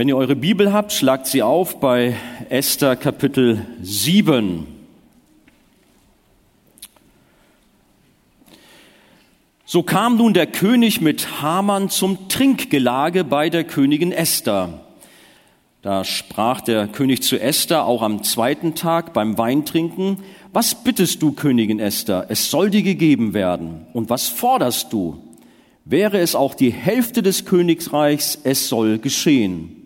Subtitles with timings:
[0.00, 2.16] Wenn ihr eure Bibel habt, schlagt sie auf bei
[2.48, 4.66] Esther Kapitel 7.
[9.66, 14.80] So kam nun der König mit Haman zum Trinkgelage bei der Königin Esther.
[15.82, 20.16] Da sprach der König zu Esther auch am zweiten Tag beim Weintrinken,
[20.54, 22.24] was bittest du, Königin Esther?
[22.30, 23.86] Es soll dir gegeben werden.
[23.92, 25.22] Und was forderst du?
[25.84, 29.76] Wäre es auch die Hälfte des Königreichs, es soll geschehen.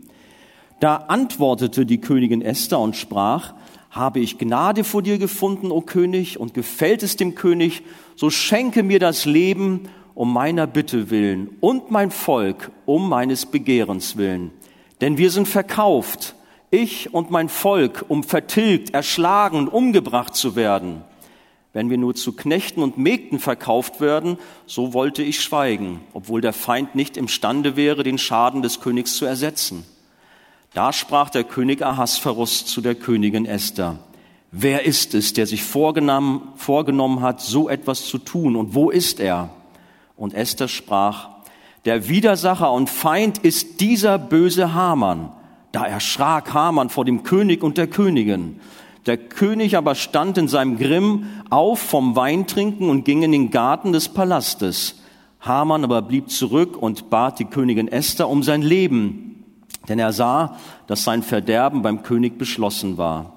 [0.81, 3.55] Da antwortete die Königin Esther und sprach,
[3.91, 7.83] habe ich Gnade vor dir gefunden, o König, und gefällt es dem König,
[8.17, 14.17] so schenke mir das Leben um meiner Bitte willen und mein Volk um meines Begehrens
[14.17, 14.51] willen.
[15.01, 16.35] Denn wir sind verkauft,
[16.71, 21.03] ich und mein Volk, um vertilgt, erschlagen und umgebracht zu werden.
[21.73, 26.53] Wenn wir nur zu Knechten und Mägden verkauft werden, so wollte ich schweigen, obwohl der
[26.53, 29.85] Feind nicht imstande wäre, den Schaden des Königs zu ersetzen.
[30.75, 34.01] Da sprach der König Ahasverus zu der Königin Esther,
[34.51, 39.21] wer ist es, der sich vorgenommen, vorgenommen hat, so etwas zu tun, und wo ist
[39.21, 39.51] er?
[40.17, 41.29] Und Esther sprach,
[41.85, 45.31] der Widersacher und Feind ist dieser böse Haman.
[45.71, 48.59] Da erschrak Haman vor dem König und der Königin.
[49.07, 53.93] Der König aber stand in seinem Grimm auf vom Weintrinken und ging in den Garten
[53.93, 55.03] des Palastes.
[55.41, 59.24] Haman aber blieb zurück und bat die Königin Esther um sein Leben,
[59.89, 63.33] denn er sah, dass sein Verderben beim König beschlossen war.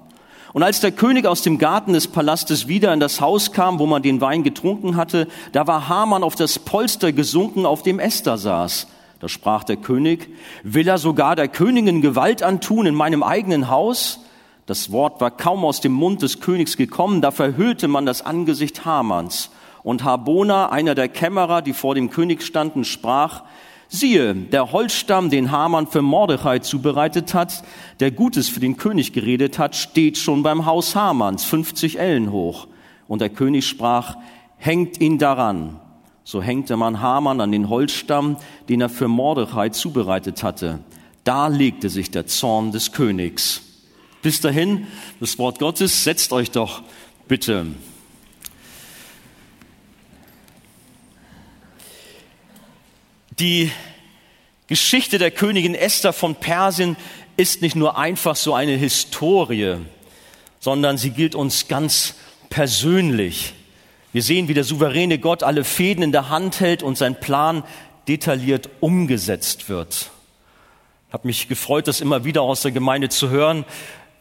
[0.53, 3.85] Und als der König aus dem Garten des Palastes wieder in das Haus kam, wo
[3.85, 8.37] man den Wein getrunken hatte, da war Haman auf das Polster gesunken, auf dem Esther
[8.37, 8.87] saß.
[9.19, 10.29] Da sprach der König,
[10.63, 14.19] will er sogar der Königin Gewalt antun in meinem eigenen Haus?
[14.67, 18.85] Das Wort war kaum aus dem Mund des Königs gekommen, da verhüllte man das Angesicht
[18.85, 19.49] Hamans.
[19.81, 23.43] Und Harbona, einer der Kämmerer, die vor dem König standen, sprach,
[23.89, 27.63] Siehe, der Holzstamm, den Haman für Mordechai zubereitet hat,
[27.99, 32.67] der Gutes für den König geredet hat, steht schon beim Haus Hamans, 50 Ellen hoch.
[33.07, 34.17] Und der König sprach,
[34.57, 35.79] hängt ihn daran.
[36.25, 38.35] So hängte man Haman an den Holzstamm,
[38.67, 40.79] den er für Mordechai zubereitet hatte.
[41.23, 43.61] Da legte sich der Zorn des Königs.
[44.21, 44.87] Bis dahin,
[45.21, 46.81] das Wort Gottes, setzt euch doch
[47.29, 47.67] bitte.
[53.39, 53.71] Die
[54.65, 56.97] Geschichte der Königin Esther von Persien
[57.35, 59.75] ist nicht nur einfach so eine Historie,
[60.59, 62.15] sondern sie gilt uns ganz
[62.49, 63.53] persönlich.
[64.11, 67.63] Wir sehen, wie der souveräne Gott alle Fäden in der Hand hält und sein Plan
[68.07, 70.09] detailliert umgesetzt wird.
[71.07, 73.65] Ich habe mich gefreut, das immer wieder aus der Gemeinde zu hören,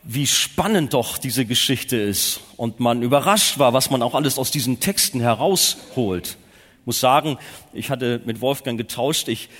[0.02, 4.50] wie spannend doch diese Geschichte ist und man überrascht war, was man auch alles aus
[4.50, 6.36] diesen Texten herausholt
[6.86, 7.36] muss sagen,
[7.74, 9.28] ich hatte mit Wolfgang getauscht.
[9.28, 9.50] Ich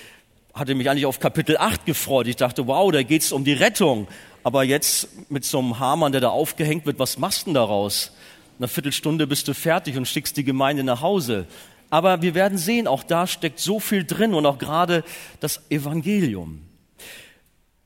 [0.53, 2.27] hatte mich eigentlich auf Kapitel 8 gefreut.
[2.27, 4.07] Ich dachte, wow, da geht's um die Rettung.
[4.43, 8.13] Aber jetzt mit so einem Hamann, der da aufgehängt wird, was machst du denn daraus?
[8.57, 11.45] In einer Viertelstunde bist du fertig und schickst die Gemeinde nach Hause.
[11.89, 15.03] Aber wir werden sehen, auch da steckt so viel drin und auch gerade
[15.39, 16.66] das Evangelium.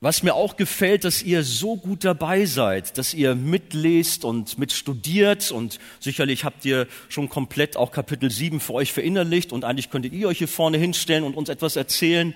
[0.02, 5.52] Was mir auch gefällt, dass ihr so gut dabei seid, dass ihr mitlest und mitstudiert
[5.52, 10.12] und sicherlich habt ihr schon komplett auch Kapitel 7 für euch verinnerlicht und eigentlich könntet
[10.12, 12.34] ihr euch hier vorne hinstellen und uns etwas erzählen.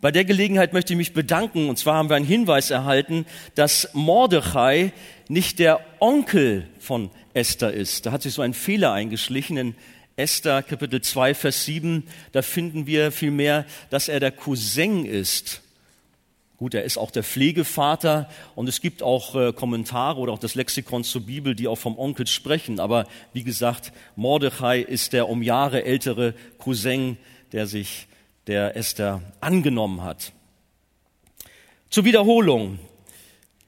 [0.00, 3.26] Bei der Gelegenheit möchte ich mich bedanken und zwar haben wir einen Hinweis erhalten,
[3.56, 4.92] dass Mordechai
[5.26, 8.06] nicht der Onkel von Esther ist.
[8.06, 9.74] Da hat sich so ein Fehler eingeschlichen in
[10.14, 12.04] Esther Kapitel 2 Vers 7.
[12.30, 15.62] Da finden wir vielmehr, dass er der Cousin ist
[16.60, 20.54] Gut, er ist auch der Pflegevater und es gibt auch äh, Kommentare oder auch das
[20.54, 22.80] Lexikon zur Bibel, die auch vom Onkel sprechen.
[22.80, 27.16] Aber wie gesagt, Mordechai ist der um Jahre ältere Cousin,
[27.52, 28.08] der sich
[28.46, 30.32] der Esther angenommen hat.
[31.88, 32.78] Zur Wiederholung.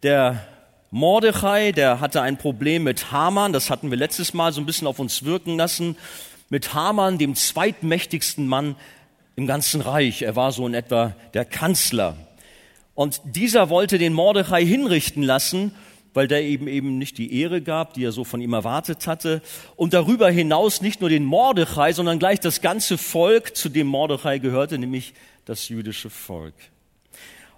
[0.03, 0.47] Der
[0.91, 4.87] Mordechai, der hatte ein Problem mit Haman, das hatten wir letztes Mal so ein bisschen
[4.87, 5.97] auf uns wirken lassen,
[6.51, 8.77] mit Haman, dem zweitmächtigsten Mann
[9.35, 10.21] im ganzen Reich.
[10.21, 12.19] Er war so in etwa der Kanzler.
[12.95, 15.75] Und dieser wollte den Mordechai hinrichten lassen,
[16.15, 19.41] weil der eben eben nicht die Ehre gab, die er so von ihm erwartet hatte.
[19.77, 24.39] Und darüber hinaus nicht nur den Mordechai, sondern gleich das ganze Volk, zu dem Mordechai
[24.39, 25.15] gehörte, nämlich
[25.47, 26.55] das jüdische Volk.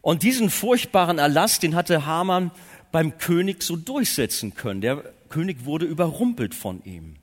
[0.03, 2.51] Und diesen furchtbaren Erlass, den hatte Haman
[2.93, 4.81] beim König so durchsetzen können.
[4.81, 7.17] Der König wurde überrumpelt von ihm.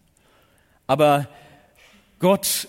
[0.88, 1.30] Aber
[2.20, 2.68] Gott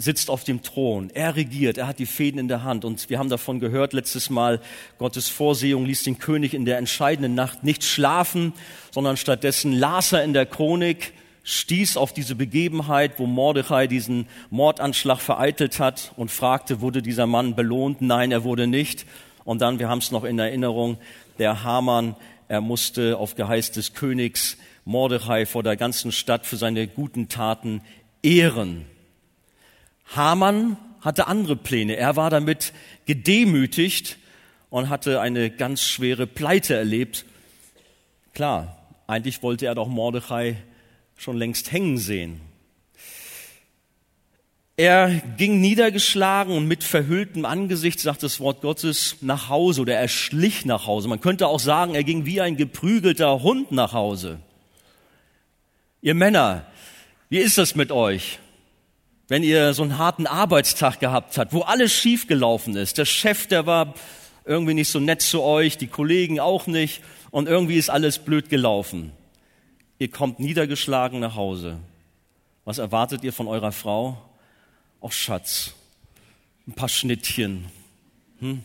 [0.00, 2.84] sitzt auf dem Thron, er regiert, er hat die Fäden in der Hand.
[2.84, 4.60] Und wir haben davon gehört letztes Mal,
[4.96, 8.52] Gottes Vorsehung ließ den König in der entscheidenden Nacht nicht schlafen,
[8.92, 11.12] sondern stattdessen las er in der Chronik,
[11.42, 17.56] stieß auf diese Begebenheit, wo Mordechai diesen Mordanschlag vereitelt hat und fragte, wurde dieser Mann
[17.56, 18.00] belohnt?
[18.00, 19.04] Nein, er wurde nicht.
[19.44, 20.98] Und dann, wir haben es noch in Erinnerung,
[21.40, 22.14] der Haman,
[22.46, 27.80] er musste auf Geheiß des Königs Mordechai vor der ganzen Stadt für seine guten Taten
[28.22, 28.86] ehren.
[30.14, 31.96] Haman hatte andere Pläne.
[31.96, 32.72] Er war damit
[33.06, 34.18] gedemütigt
[34.70, 37.24] und hatte eine ganz schwere Pleite erlebt.
[38.34, 38.76] Klar,
[39.06, 40.56] eigentlich wollte er doch Mordechai
[41.16, 42.40] schon längst hängen sehen.
[44.76, 50.06] Er ging niedergeschlagen und mit verhülltem Angesicht, sagt das Wort Gottes, nach Hause oder er
[50.06, 51.08] schlich nach Hause.
[51.08, 54.38] Man könnte auch sagen, er ging wie ein geprügelter Hund nach Hause.
[56.00, 56.64] Ihr Männer,
[57.28, 58.38] wie ist das mit euch?
[59.28, 63.66] Wenn ihr so einen harten Arbeitstag gehabt habt, wo alles schiefgelaufen ist, der Chef, der
[63.66, 63.94] war
[64.46, 68.48] irgendwie nicht so nett zu euch, die Kollegen auch nicht und irgendwie ist alles blöd
[68.48, 69.12] gelaufen.
[69.98, 71.78] Ihr kommt niedergeschlagen nach Hause.
[72.64, 74.16] Was erwartet ihr von eurer Frau?
[75.00, 75.74] Auch Schatz,
[76.66, 77.66] ein paar Schnittchen,
[78.40, 78.62] hm?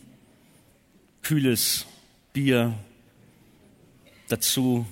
[1.20, 1.84] kühles
[2.32, 2.72] Bier,
[4.28, 4.86] dazu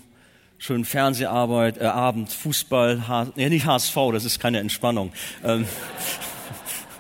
[0.63, 5.13] schön Fernseharbeit, äh, Abend, Fußball, H nee, nicht HSV, das ist keine Entspannung.
[5.43, 5.67] Ähm,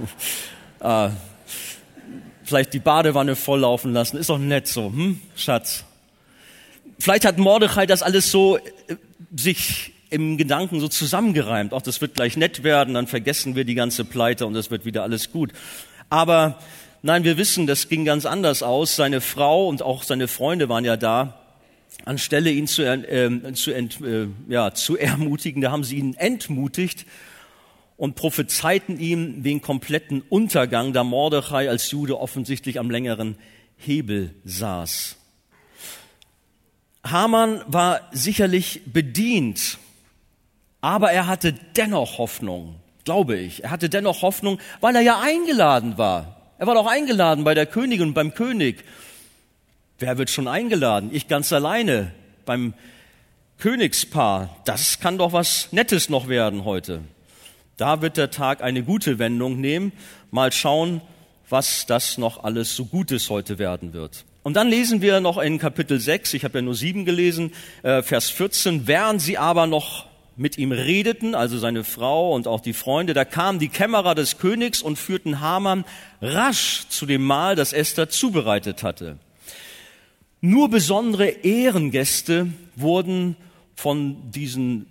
[0.81, 1.11] äh,
[2.43, 5.85] vielleicht die Badewanne volllaufen lassen, ist doch nett so, hm, Schatz.
[6.99, 8.97] Vielleicht hat Mordechai das alles so äh,
[9.37, 11.73] sich im Gedanken so zusammengereimt.
[11.73, 14.85] Auch das wird gleich nett werden, dann vergessen wir die ganze Pleite und es wird
[14.85, 15.53] wieder alles gut.
[16.11, 16.59] Aber
[17.03, 18.97] nein, wir wissen, das ging ganz anders aus.
[18.97, 21.42] Seine Frau und auch seine Freunde waren ja da.
[22.05, 27.06] Anstelle ihn zu, äh, zu, ent, äh, ja, zu ermutigen, da haben sie ihn entmutigt
[27.97, 33.37] und prophezeiten ihm den kompletten Untergang, da Mordechai als Jude offensichtlich am längeren
[33.77, 35.17] Hebel saß.
[37.05, 39.79] Haman war sicherlich bedient
[40.83, 42.75] aber er hatte dennoch Hoffnung,
[43.05, 43.65] glaube ich.
[43.65, 46.37] Er hatte dennoch Hoffnung, weil er ja eingeladen war.
[46.59, 48.85] Er war doch eingeladen bei der Königin und beim König.
[50.02, 51.10] Wer wird schon eingeladen?
[51.12, 52.10] Ich ganz alleine
[52.44, 52.75] beim
[53.60, 54.50] Königspaar.
[54.64, 57.02] Das kann doch was Nettes noch werden heute.
[57.76, 59.93] Da wird der Tag eine gute Wendung nehmen.
[60.32, 61.02] Mal schauen,
[61.49, 64.25] was das noch alles so Gutes heute werden wird.
[64.43, 67.52] Und dann lesen wir noch in Kapitel 6, ich habe ja nur sieben gelesen,
[67.84, 72.60] äh, Vers 14, während sie aber noch mit ihm redeten, also seine Frau und auch
[72.60, 75.84] die Freunde, da kamen die Kämmerer des Königs und führten Haman
[76.20, 79.19] rasch zu dem Mahl, das Esther zubereitet hatte.
[80.44, 83.37] Nur besondere Ehrengäste wurden
[83.77, 84.87] von diesen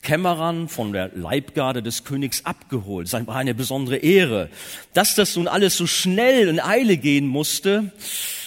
[0.00, 3.12] Kämmerern, von der Leibgarde des Königs abgeholt.
[3.12, 4.48] Das war eine besondere Ehre.
[4.94, 7.92] Dass das nun alles so schnell in Eile gehen musste,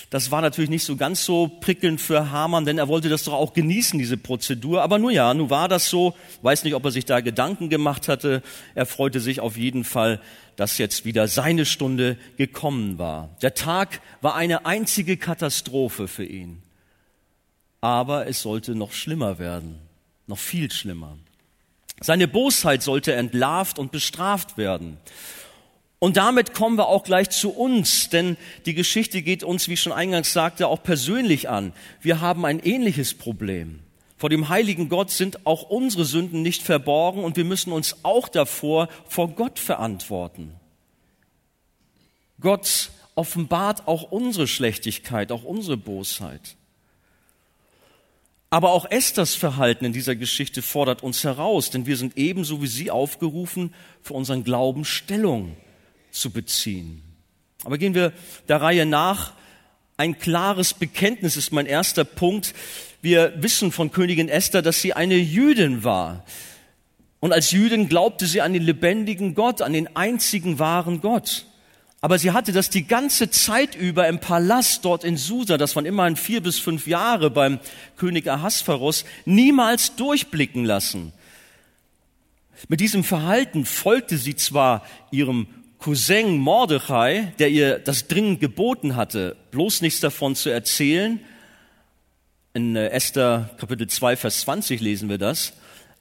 [0.09, 3.33] das war natürlich nicht so ganz so prickelnd für Hamann, denn er wollte das doch
[3.33, 4.81] auch genießen, diese Prozedur.
[4.81, 6.15] Aber nun ja, nun war das so.
[6.41, 8.41] Weiß nicht, ob er sich da Gedanken gemacht hatte.
[8.73, 10.21] Er freute sich auf jeden Fall,
[10.55, 13.35] dass jetzt wieder seine Stunde gekommen war.
[13.41, 16.63] Der Tag war eine einzige Katastrophe für ihn.
[17.81, 19.79] Aber es sollte noch schlimmer werden.
[20.25, 21.17] Noch viel schlimmer.
[21.99, 24.97] Seine Bosheit sollte entlarvt und bestraft werden.
[25.99, 29.81] Und damit kommen wir auch gleich zu uns, denn die Geschichte geht uns, wie ich
[29.81, 31.73] schon eingangs sagte, auch persönlich an.
[32.01, 33.79] Wir haben ein ähnliches Problem.
[34.17, 38.29] Vor dem heiligen Gott sind auch unsere Sünden nicht verborgen und wir müssen uns auch
[38.29, 40.53] davor vor Gott verantworten.
[42.39, 46.55] Gott offenbart auch unsere Schlechtigkeit, auch unsere Bosheit.
[48.51, 52.67] Aber auch Esthers Verhalten in dieser Geschichte fordert uns heraus, denn wir sind ebenso wie
[52.67, 55.57] sie aufgerufen, für unseren Glauben Stellung
[56.11, 57.01] zu beziehen.
[57.63, 58.13] Aber gehen wir
[58.47, 59.33] der Reihe nach.
[59.97, 62.53] Ein klares Bekenntnis ist mein erster Punkt.
[63.01, 66.23] Wir wissen von Königin Esther, dass sie eine Jüdin war.
[67.19, 71.45] Und als Jüdin glaubte sie an den lebendigen Gott, an den einzigen wahren Gott.
[71.99, 75.85] Aber sie hatte das die ganze Zeit über im Palast dort in Susa, das waren
[75.85, 77.59] immerhin vier bis fünf Jahre beim
[77.97, 81.11] König Ahasverus, niemals durchblicken lassen.
[82.67, 85.47] Mit diesem Verhalten folgte sie zwar ihrem
[85.79, 91.19] Cousin Mordechai, der ihr das dringend geboten hatte, bloß nichts davon zu erzählen.
[92.53, 95.53] In äh, Esther Kapitel 2, Vers 20 lesen wir das.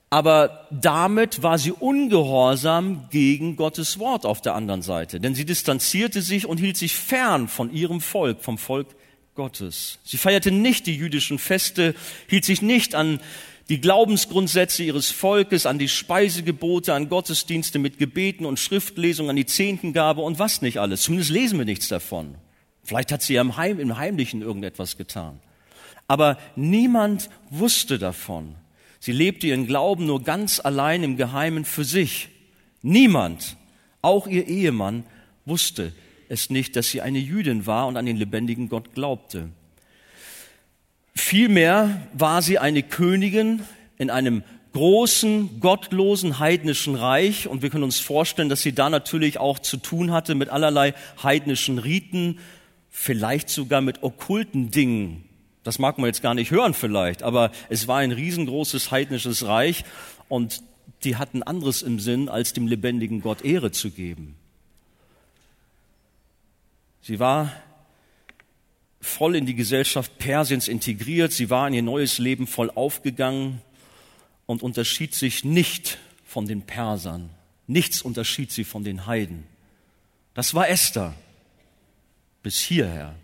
[0.09, 5.21] Aber damit war sie ungehorsam gegen Gottes Wort auf der anderen Seite.
[5.21, 8.89] Denn sie distanzierte sich und hielt sich fern von ihrem Volk, vom Volk
[9.35, 9.99] Gottes.
[10.05, 11.95] Sie feierte nicht die jüdischen Feste,
[12.29, 13.21] hielt sich nicht an
[13.69, 19.47] die Glaubensgrundsätze ihres Volkes, an die Speisegebote, an Gottesdienste mit Gebeten und Schriftlesung, an die
[19.47, 21.03] Zehntengabe und was nicht alles.
[21.03, 22.37] Zumindest lesen wir nichts davon.
[22.85, 25.41] Vielleicht hat sie ja im, Heim, im Heimlichen irgendetwas getan.
[26.07, 28.55] Aber niemand wusste davon.
[29.01, 32.29] Sie lebte ihren Glauben nur ganz allein im Geheimen für sich.
[32.83, 33.57] Niemand,
[34.03, 35.05] auch ihr Ehemann,
[35.45, 35.93] wusste
[36.29, 39.49] es nicht, dass sie eine Jüdin war und an den lebendigen Gott glaubte.
[41.17, 43.63] Vielmehr war sie eine Königin
[43.97, 44.45] in einem
[44.75, 47.49] großen, gottlosen, heidnischen Reich.
[47.49, 50.93] Und wir können uns vorstellen, dass sie da natürlich auch zu tun hatte mit allerlei
[51.23, 52.39] heidnischen Riten,
[52.91, 55.25] vielleicht sogar mit okkulten Dingen.
[55.65, 59.85] Das mag man jetzt gar nicht hören vielleicht, aber es war ein riesengroßes heidnisches Reich
[60.29, 60.63] und
[61.03, 64.37] die hatten anderes im Sinn, als dem lebendigen Gott Ehre zu geben.
[67.01, 67.51] Sie war
[69.07, 73.63] voll in die Gesellschaft Persiens integriert, sie war in ihr neues Leben voll aufgegangen
[74.47, 77.31] und unterschied sich nicht von den Persern.
[77.67, 79.45] Nichts unterschied sie von den Heiden.
[80.35, 81.15] Das war Esther
[82.43, 83.15] bis hierher.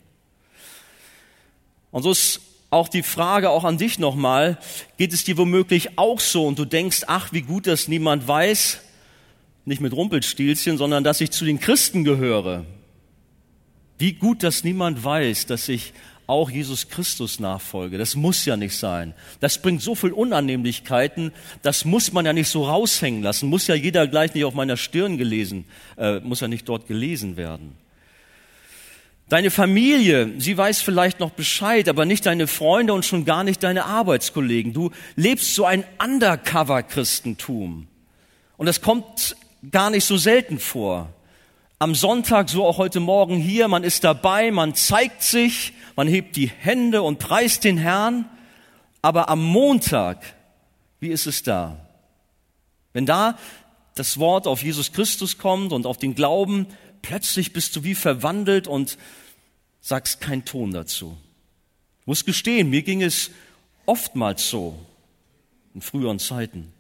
[1.91, 4.59] Und so ist auch die Frage auch an dich nochmal,
[4.97, 8.81] geht es dir womöglich auch so und du denkst, ach, wie gut, dass niemand weiß,
[9.65, 12.65] nicht mit Rumpelstilzchen, sondern dass ich zu den Christen gehöre.
[14.03, 15.93] Wie gut, dass niemand weiß, dass ich
[16.27, 17.99] auch Jesus Christus nachfolge.
[17.99, 19.15] Das muss ja nicht sein.
[19.39, 21.31] Das bringt so viel Unannehmlichkeiten,
[21.63, 24.77] das muss man ja nicht so raushängen lassen, muss ja jeder gleich nicht auf meiner
[24.77, 25.67] Stirn gelesen,
[25.97, 27.77] äh, muss ja nicht dort gelesen werden.
[29.29, 33.63] Deine Familie, sie weiß vielleicht noch Bescheid, aber nicht deine Freunde und schon gar nicht
[33.63, 34.73] deine Arbeitskollegen.
[34.73, 37.87] Du lebst so ein Undercover-Christentum.
[38.57, 39.37] Und das kommt
[39.71, 41.15] gar nicht so selten vor.
[41.83, 46.37] Am Sonntag, so auch heute Morgen hier, man ist dabei, man zeigt sich, man hebt
[46.37, 48.25] die Hände und preist den Herrn.
[49.03, 50.37] Aber am Montag,
[51.01, 51.85] wie ist es da?
[52.93, 53.37] Wenn da
[53.97, 56.69] das Wort auf Jesus Christus kommt und auf den Glauben,
[57.03, 58.97] plötzlich bist du wie verwandelt und
[59.81, 61.19] sagst keinen Ton dazu.
[62.03, 63.33] Ich muss gestehen, mir ging es
[63.87, 64.79] oftmals so
[65.75, 66.73] in früheren Zeiten.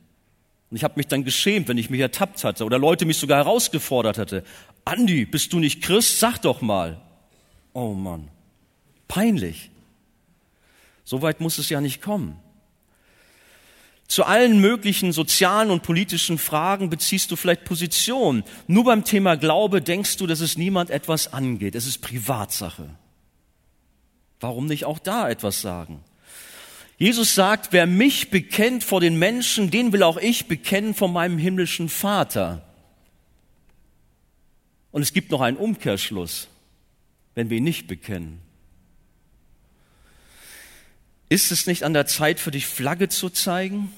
[0.73, 3.37] Und ich habe mich dann geschämt, wenn ich mich ertappt hatte oder Leute mich sogar
[3.45, 4.43] herausgefordert hatte.
[4.85, 6.19] Andi, bist du nicht Christ?
[6.19, 7.01] Sag doch mal.
[7.73, 8.29] Oh Mann,
[9.09, 9.71] peinlich.
[11.05, 12.39] So weit muss es ja nicht kommen.
[14.09, 18.45] Zu allen möglichen sozialen und politischen Fragen beziehst du vielleicht Position.
[18.67, 21.75] Nur beim Thema Glaube denkst du, dass es niemand etwas angeht.
[21.75, 22.91] Es ist Privatsache.
[24.39, 26.05] Warum nicht auch da etwas sagen?
[26.99, 31.39] Jesus sagt, wer mich bekennt vor den Menschen, den will auch ich bekennen vor meinem
[31.39, 32.63] himmlischen Vater.
[34.93, 36.49] Und es gibt noch einen Umkehrschluss,
[37.35, 38.41] wenn wir ihn nicht bekennen.
[41.29, 43.91] Ist es nicht an der Zeit für dich Flagge zu zeigen?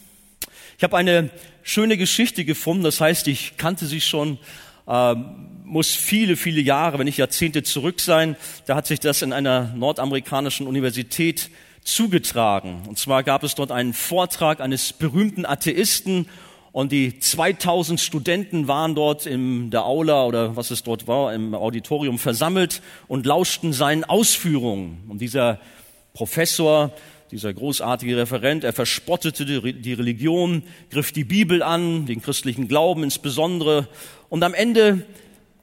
[0.78, 1.30] Ich habe eine
[1.64, 4.38] schöne Geschichte gefunden, das heißt, ich kannte sie schon,
[4.86, 5.14] äh,
[5.64, 8.36] muss viele, viele Jahre, wenn nicht Jahrzehnte zurück sein.
[8.66, 11.50] Da hat sich das in einer nordamerikanischen Universität
[11.82, 12.82] zugetragen.
[12.86, 16.26] Und zwar gab es dort einen Vortrag eines berühmten Atheisten
[16.74, 21.54] und die 2000 Studenten waren dort in der Aula oder was es dort war, im
[21.54, 25.04] Auditorium versammelt und lauschten seinen Ausführungen.
[25.08, 25.60] Und dieser
[26.14, 26.90] Professor
[27.30, 33.86] dieser großartige Referent, er verspottete die Religion, griff die Bibel an, den christlichen Glauben insbesondere.
[34.28, 35.06] Und am Ende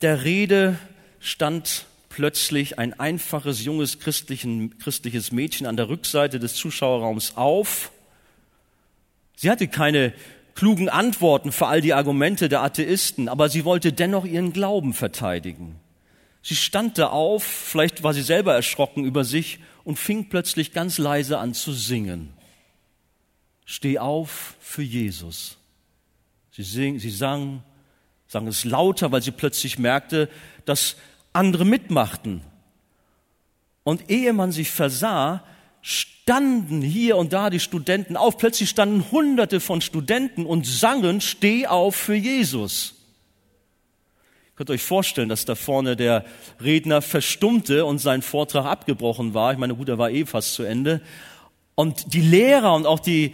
[0.01, 0.80] der Rede
[1.20, 7.91] stand plötzlich ein einfaches, junges christliches Mädchen an der Rückseite des Zuschauerraums auf.
[9.36, 10.13] Sie hatte keine
[10.55, 15.79] klugen Antworten für all die Argumente der Atheisten, aber sie wollte dennoch ihren Glauben verteidigen.
[16.43, 20.98] Sie stand da auf, vielleicht war sie selber erschrocken über sich und fing plötzlich ganz
[20.98, 22.34] leise an zu singen.
[23.65, 25.58] Steh auf für Jesus.
[26.51, 27.63] Sie, sing, sie sang,
[28.27, 30.29] sang es lauter, weil sie plötzlich merkte,
[30.65, 30.98] dass
[31.31, 32.41] andere mitmachten.
[33.84, 35.43] Und ehe man sich versah,
[35.82, 38.38] standen hier und da die Studenten auf.
[38.38, 42.96] Plötzlich standen Hunderte von Studenten und sangen, steh auf für Jesus.
[44.56, 46.24] Könnt ihr euch vorstellen, dass da vorne der
[46.62, 49.54] Redner verstummte und sein Vortrag abgebrochen war.
[49.54, 51.02] Ich meine, gut, er war eh fast zu Ende.
[51.74, 53.34] Und die Lehrer und auch die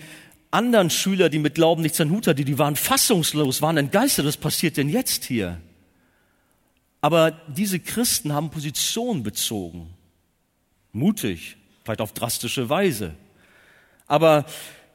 [0.51, 4.25] anderen Schüler, die mit Glauben nichts an Hut hatten, die waren fassungslos, waren entgeistert.
[4.25, 5.59] Was passiert denn jetzt hier?
[7.01, 9.93] Aber diese Christen haben Position bezogen.
[10.93, 13.15] Mutig, vielleicht auf drastische Weise.
[14.07, 14.45] Aber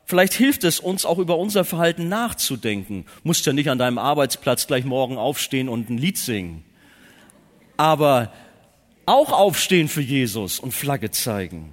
[0.05, 3.07] Vielleicht hilft es uns auch über unser Verhalten nachzudenken.
[3.23, 6.65] Musst ja nicht an deinem Arbeitsplatz gleich morgen aufstehen und ein Lied singen.
[7.77, 8.33] Aber
[9.07, 11.73] auch aufstehen für Jesus und Flagge zeigen.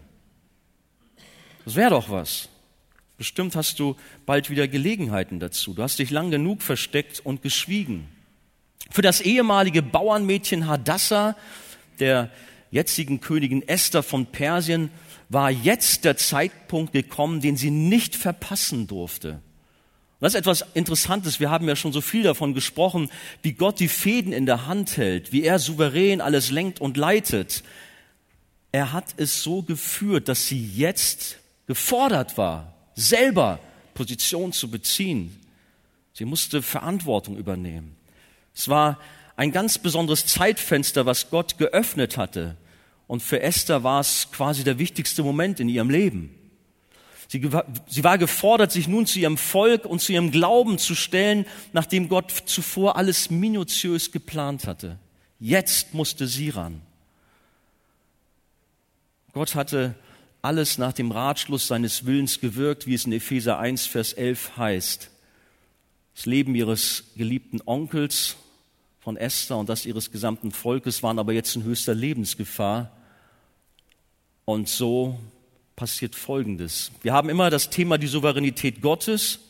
[1.65, 2.49] Das wäre doch was.
[3.17, 5.73] Bestimmt hast du bald wieder Gelegenheiten dazu.
[5.73, 8.07] Du hast dich lang genug versteckt und geschwiegen.
[8.89, 11.35] Für das ehemalige Bauernmädchen Hadassah,
[11.99, 12.31] der
[12.71, 14.89] jetzigen Königin Esther von Persien,
[15.29, 19.41] war jetzt der Zeitpunkt gekommen, den sie nicht verpassen durfte.
[20.19, 21.39] das ist etwas Interessantes.
[21.39, 23.09] Wir haben ja schon so viel davon gesprochen,
[23.43, 27.63] wie Gott die Fäden in der Hand hält, wie er souverän alles lenkt und leitet.
[28.71, 33.59] Er hat es so geführt, dass sie jetzt gefordert war, selber
[33.93, 35.39] Position zu beziehen.
[36.13, 37.95] Sie musste Verantwortung übernehmen.
[38.55, 38.99] Es war
[39.35, 42.57] ein ganz besonderes Zeitfenster, was Gott geöffnet hatte.
[43.09, 46.29] Und für Esther war es quasi der wichtigste Moment in ihrem Leben.
[47.27, 47.41] Sie,
[47.87, 52.07] sie war gefordert, sich nun zu ihrem Volk und zu ihrem Glauben zu stellen, nachdem
[52.07, 54.99] Gott zuvor alles minutiös geplant hatte.
[55.39, 56.81] Jetzt musste sie ran.
[59.33, 59.95] Gott hatte
[60.43, 65.09] alles nach dem Ratschluss seines Willens gewirkt, wie es in Epheser 1, Vers 11 heißt.
[66.13, 68.35] Das Leben ihres geliebten Onkels
[68.99, 72.91] von Esther und das ihres gesamten Volkes waren aber jetzt in höchster Lebensgefahr.
[74.49, 75.19] Und so
[75.75, 76.91] passiert Folgendes.
[77.03, 79.41] Wir haben immer das Thema die Souveränität Gottes.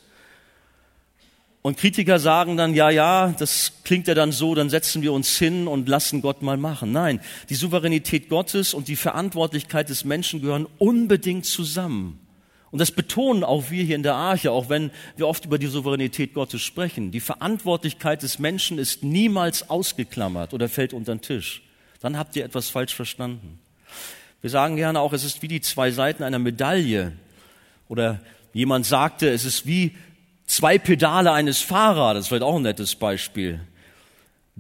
[1.61, 5.37] Und Kritiker sagen dann, ja, ja, das klingt ja dann so, dann setzen wir uns
[5.37, 6.91] hin und lassen Gott mal machen.
[6.91, 12.19] Nein, die Souveränität Gottes und die Verantwortlichkeit des Menschen gehören unbedingt zusammen.
[12.69, 15.67] Und das betonen auch wir hier in der Arche, auch wenn wir oft über die
[15.67, 17.11] Souveränität Gottes sprechen.
[17.11, 21.63] Die Verantwortlichkeit des Menschen ist niemals ausgeklammert oder fällt unter den Tisch.
[22.01, 23.58] Dann habt ihr etwas falsch verstanden.
[24.41, 27.13] Wir sagen gerne auch, es ist wie die zwei Seiten einer Medaille.
[27.87, 28.19] Oder
[28.53, 29.95] jemand sagte, es ist wie
[30.45, 32.31] zwei Pedale eines Fahrrades.
[32.31, 33.59] Wird auch ein nettes Beispiel.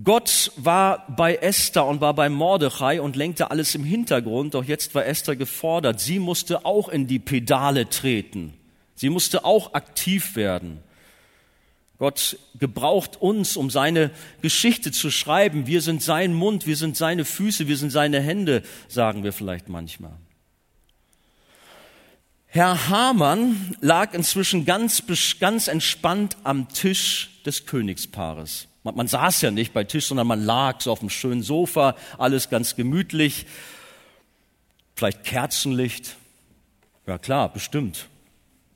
[0.01, 4.95] Gott war bei Esther und war bei Mordechai und lenkte alles im Hintergrund, doch jetzt
[4.95, 5.99] war Esther gefordert.
[5.99, 8.53] Sie musste auch in die Pedale treten.
[8.95, 10.79] Sie musste auch aktiv werden.
[11.99, 15.67] Gott gebraucht uns, um seine Geschichte zu schreiben.
[15.67, 19.67] Wir sind sein Mund, wir sind seine Füße, wir sind seine Hände, sagen wir vielleicht
[19.67, 20.13] manchmal.
[22.47, 25.03] Herr Hamann lag inzwischen ganz,
[25.41, 28.69] ganz entspannt am Tisch des Königspaares.
[28.83, 31.97] Man, man saß ja nicht bei Tisch, sondern man lag so auf dem schönen Sofa,
[32.17, 33.45] alles ganz gemütlich.
[34.95, 36.15] Vielleicht Kerzenlicht.
[37.05, 38.07] Ja klar, bestimmt.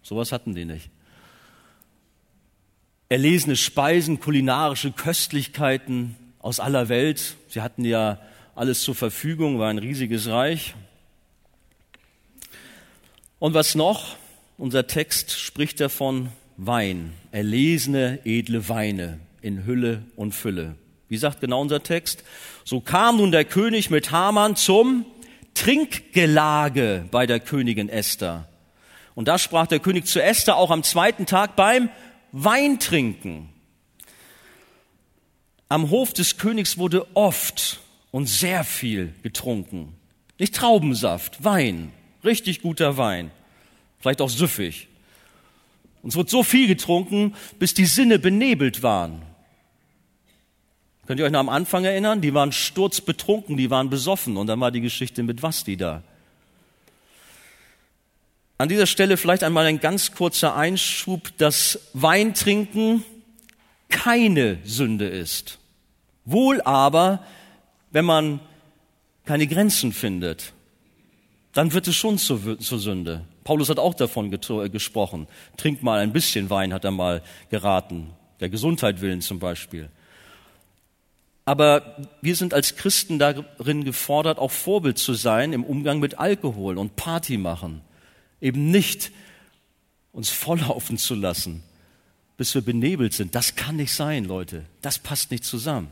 [0.02, 0.93] Sowas hatten die nicht
[3.10, 7.36] erlesene Speisen, kulinarische Köstlichkeiten aus aller Welt.
[7.48, 8.20] Sie hatten ja
[8.56, 10.76] alles zur Verfügung, war ein riesiges Reich.
[13.40, 14.16] Und was noch?
[14.58, 20.76] Unser Text spricht davon Wein, erlesene, edle Weine in Hülle und Fülle.
[21.10, 22.24] Wie sagt genau unser Text?
[22.64, 25.06] So kam nun der König mit Haman zum
[25.54, 28.48] Trinkgelage bei der Königin Esther.
[29.16, 31.90] Und da sprach der König zu Esther auch am zweiten Tag beim
[32.34, 33.50] Wein trinken.
[35.70, 39.94] Am Hof des Königs wurde oft und sehr viel getrunken.
[40.40, 41.92] Nicht Traubensaft, Wein,
[42.24, 43.30] richtig guter Wein,
[44.00, 44.88] vielleicht auch süffig.
[46.02, 49.22] Und es wurde so viel getrunken, bis die Sinne benebelt waren.
[51.06, 52.22] Könnt ihr euch noch am Anfang erinnern?
[52.22, 56.02] Die waren sturzbetrunken, die waren besoffen und dann war die Geschichte mit Vasti da.
[58.58, 63.04] An dieser Stelle vielleicht einmal ein ganz kurzer Einschub, dass Weintrinken
[63.90, 65.60] keine Sünde ist.
[66.26, 67.24] Wohl aber,
[67.92, 68.40] wenn man
[69.26, 70.54] keine Grenzen findet,
[71.54, 73.26] dann wird es schon zur, zur Sünde.
[73.44, 75.28] Paulus hat auch davon gesprochen.
[75.58, 78.12] Trink mal ein bisschen Wein, hat er mal geraten.
[78.40, 79.90] Der Gesundheit willen zum Beispiel.
[81.46, 86.78] Aber wir sind als Christen darin gefordert, auch Vorbild zu sein im Umgang mit Alkohol
[86.78, 87.82] und Party machen
[88.44, 89.12] eben nicht
[90.12, 91.64] uns volllaufen zu lassen,
[92.38, 93.34] bis wir benebelt sind.
[93.34, 94.66] Das kann nicht sein, Leute.
[94.82, 95.88] Das passt nicht zusammen.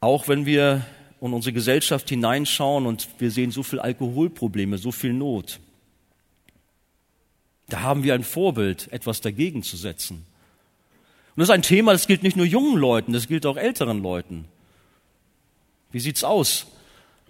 [0.00, 0.86] Auch wenn wir
[1.20, 5.60] in unsere Gesellschaft hineinschauen und wir sehen so viel Alkoholprobleme, so viel Not.
[7.68, 10.26] Da haben wir ein Vorbild, etwas dagegen zu setzen.
[11.36, 14.02] Und das ist ein Thema, das gilt nicht nur jungen Leuten, das gilt auch älteren
[14.02, 14.46] Leuten.
[15.90, 16.66] Wie sieht's aus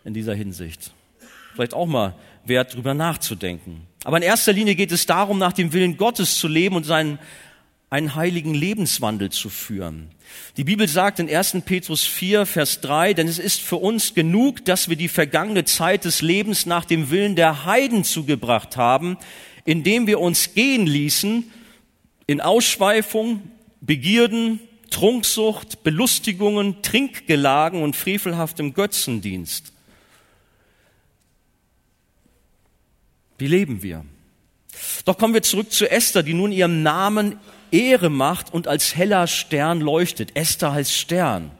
[0.04, 0.92] in dieser Hinsicht?
[1.54, 3.86] Vielleicht auch mal wert, drüber nachzudenken.
[4.04, 7.18] Aber in erster Linie geht es darum, nach dem Willen Gottes zu leben und seinen
[7.90, 10.10] einen heiligen Lebenswandel zu führen.
[10.56, 11.62] Die Bibel sagt in 1.
[11.64, 16.04] Petrus 4, Vers 3, denn es ist für uns genug, dass wir die vergangene Zeit
[16.04, 19.18] des Lebens nach dem Willen der Heiden zugebracht haben,
[19.64, 21.50] indem wir uns gehen ließen
[22.28, 23.42] in Ausschweifung,
[23.80, 24.60] Begierden,
[24.90, 29.72] Trunksucht, Belustigungen, Trinkgelagen und frevelhaftem Götzendienst.
[33.40, 34.04] Wie leben wir?
[35.06, 37.38] Doch kommen wir zurück zu Esther, die nun ihrem Namen
[37.70, 40.36] Ehre macht und als heller Stern leuchtet.
[40.36, 41.50] Esther heißt Stern.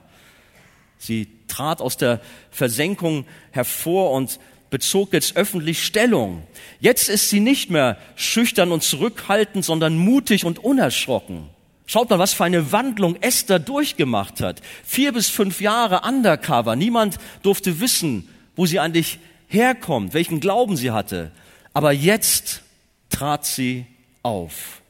[0.99, 4.38] Sie trat aus der Versenkung hervor und
[4.69, 6.43] bezog jetzt öffentlich Stellung.
[6.81, 11.49] Jetzt ist sie nicht mehr schüchtern und zurückhaltend, sondern mutig und unerschrocken.
[11.87, 14.61] Schaut mal, was für eine Wandlung Esther durchgemacht hat.
[14.85, 16.77] Vier bis fünf Jahre undercover.
[16.77, 21.33] Niemand durfte wissen, wo sie eigentlich herkommt, welchen Glauben sie hatte.
[21.72, 22.62] Aber jetzt
[23.09, 23.87] trat sie
[24.22, 24.83] auf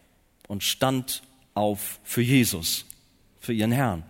[0.49, 1.23] und stand
[1.55, 2.85] auf für Jesus,
[3.41, 4.05] für ihren Herrn.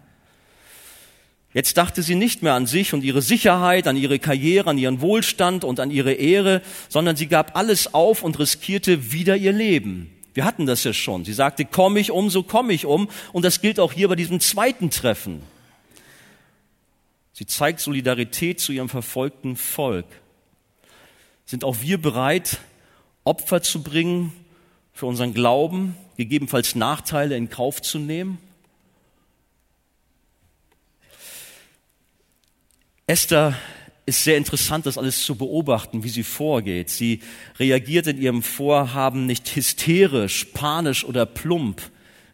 [1.52, 5.00] Jetzt dachte sie nicht mehr an sich und ihre Sicherheit, an ihre Karriere, an ihren
[5.00, 10.14] Wohlstand und an ihre Ehre, sondern sie gab alles auf und riskierte wieder ihr Leben.
[10.32, 11.24] Wir hatten das ja schon.
[11.24, 13.08] Sie sagte, komm ich um, so komm ich um.
[13.32, 15.42] Und das gilt auch hier bei diesem zweiten Treffen.
[17.32, 20.06] Sie zeigt Solidarität zu ihrem verfolgten Volk.
[21.50, 22.60] Sind auch wir bereit,
[23.24, 24.32] Opfer zu bringen
[24.92, 28.38] für unseren Glauben, gegebenenfalls Nachteile in Kauf zu nehmen?
[33.08, 33.56] Esther
[34.06, 36.88] ist sehr interessant, das alles zu beobachten, wie sie vorgeht.
[36.88, 37.18] Sie
[37.58, 41.82] reagiert in ihrem Vorhaben nicht hysterisch, panisch oder plump.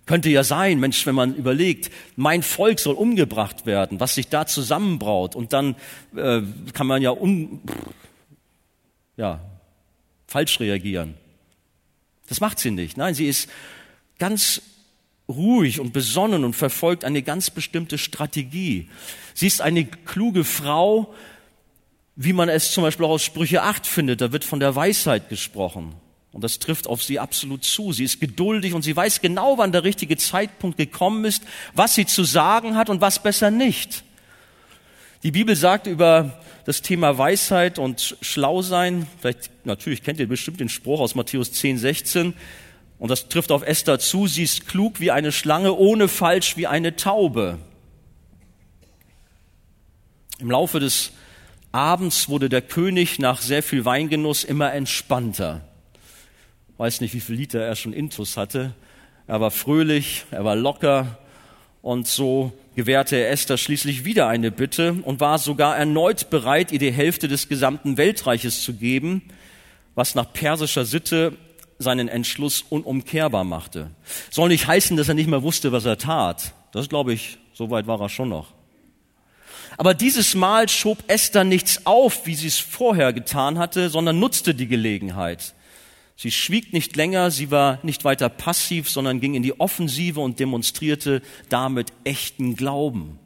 [0.05, 4.45] Könnte ja sein, Mensch, wenn man überlegt, mein Volk soll umgebracht werden, was sich da
[4.47, 5.75] zusammenbraut und dann
[6.15, 6.43] äh,
[6.75, 7.63] kann man ja, un,
[9.17, 9.41] ja
[10.27, 11.15] falsch reagieren.
[12.29, 12.97] Das macht sie nicht.
[12.97, 13.49] Nein, sie ist
[14.19, 14.63] ganz
[15.29, 18.89] ruhig und besonnen und verfolgt eine ganz bestimmte Strategie.
[19.35, 21.15] Sie ist eine kluge Frau,
[22.17, 24.21] wie man es zum Beispiel auch aus Sprüche 8 findet.
[24.21, 25.95] Da wird von der Weisheit gesprochen.
[26.33, 27.93] Und das trifft auf sie absolut zu.
[27.93, 31.43] Sie ist geduldig und sie weiß genau, wann der richtige Zeitpunkt gekommen ist,
[31.75, 34.05] was sie zu sagen hat und was besser nicht.
[35.23, 40.69] Die Bibel sagt über das Thema Weisheit und Schlausein, vielleicht, natürlich kennt ihr bestimmt den
[40.69, 42.35] Spruch aus Matthäus 10, 16,
[42.99, 46.67] und das trifft auf Esther zu, sie ist klug wie eine Schlange, ohne falsch wie
[46.67, 47.59] eine Taube.
[50.39, 51.13] Im Laufe des
[51.73, 55.63] Abends wurde der König nach sehr viel Weingenuss immer entspannter.
[56.79, 58.75] Weiß nicht, wie viel Liter er schon intus hatte.
[59.27, 61.19] Er war fröhlich, er war locker
[61.87, 66.81] und so gewährte er Esther schließlich wieder eine Bitte und war sogar erneut bereit, ihr
[66.81, 69.23] die Hälfte des gesamten Weltreiches zu geben,
[69.95, 71.35] was nach persischer Sitte
[71.79, 73.93] seinen Entschluss unumkehrbar machte.
[74.33, 76.55] Soll nicht heißen, dass er nicht mehr wusste, was er tat.
[76.73, 78.49] Das glaube ich, so weit war er schon noch.
[79.79, 84.57] Aber dieses Mal schob Esther nichts auf, wie sie es vorher getan hatte, sondern nutzte
[84.57, 85.55] die Gelegenheit.
[86.17, 90.41] Sie schwieg nicht länger, sie war nicht weiter passiv, sondern ging in die Offensive und
[90.41, 93.19] demonstrierte damit echten Glauben.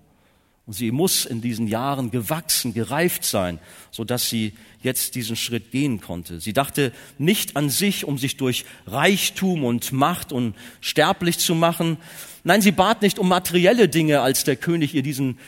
[0.67, 3.59] Und sie muss in diesen Jahren gewachsen, gereift sein,
[3.91, 6.41] so dass sie jetzt diesen Schritt gehen konnte.
[6.41, 11.97] Sie dachte nicht an sich, um sich durch Reichtum und Macht und sterblich zu machen.
[12.45, 15.39] Nein, sie bat nicht um materielle Dinge, als der König ihr diesen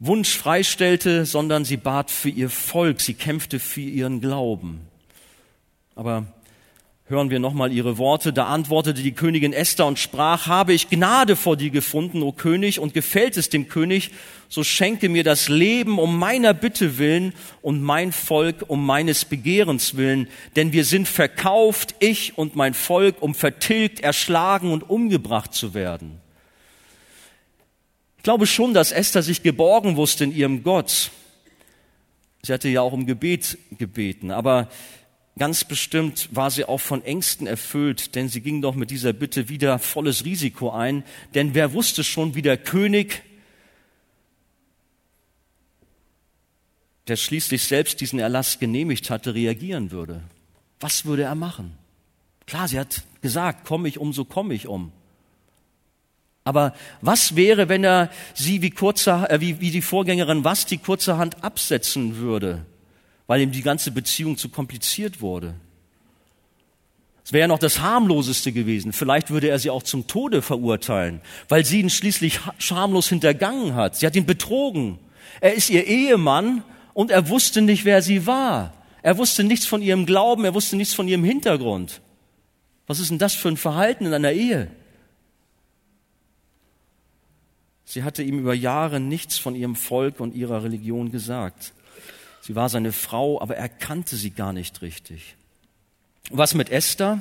[0.00, 4.80] Wunsch freistellte, sondern sie bat für ihr Volk, sie kämpfte für ihren Glauben.
[5.94, 6.26] Aber
[7.08, 8.32] hören wir nochmal ihre Worte.
[8.32, 12.80] Da antwortete die Königin Esther und sprach, habe ich Gnade vor dir gefunden, o König,
[12.80, 14.10] und gefällt es dem König,
[14.48, 19.96] so schenke mir das Leben um meiner Bitte willen und mein Volk um meines Begehrens
[19.96, 25.74] willen, denn wir sind verkauft, ich und mein Volk, um vertilgt, erschlagen und umgebracht zu
[25.74, 26.20] werden.
[28.18, 31.10] Ich glaube schon, dass Esther sich geborgen wusste in ihrem Gott.
[32.42, 34.68] Sie hatte ja auch um Gebet gebeten, aber
[35.38, 39.48] Ganz bestimmt war sie auch von Ängsten erfüllt, denn sie ging doch mit dieser Bitte
[39.48, 41.04] wieder volles Risiko ein.
[41.34, 43.22] Denn wer wusste schon, wie der König,
[47.06, 50.22] der schließlich selbst diesen Erlass genehmigt hatte, reagieren würde?
[50.80, 51.78] Was würde er machen?
[52.46, 54.92] Klar, sie hat gesagt, komme ich um, so komme ich um.
[56.42, 60.78] Aber was wäre, wenn er sie wie, kurzer, äh, wie, wie die Vorgängerin was die
[60.78, 62.64] kurzerhand absetzen würde?
[63.28, 65.54] Weil ihm die ganze Beziehung zu kompliziert wurde.
[67.24, 68.94] Es wäre ja noch das harmloseste gewesen.
[68.94, 73.96] Vielleicht würde er sie auch zum Tode verurteilen, weil sie ihn schließlich schamlos hintergangen hat.
[73.96, 74.98] Sie hat ihn betrogen.
[75.42, 76.64] Er ist ihr Ehemann
[76.94, 78.72] und er wusste nicht, wer sie war.
[79.02, 82.00] Er wusste nichts von ihrem Glauben, er wusste nichts von ihrem Hintergrund.
[82.86, 84.70] Was ist denn das für ein Verhalten in einer Ehe?
[87.84, 91.74] Sie hatte ihm über Jahre nichts von ihrem Volk und ihrer Religion gesagt.
[92.40, 95.36] Sie war seine Frau, aber er kannte sie gar nicht richtig.
[96.30, 97.20] Was mit Esther?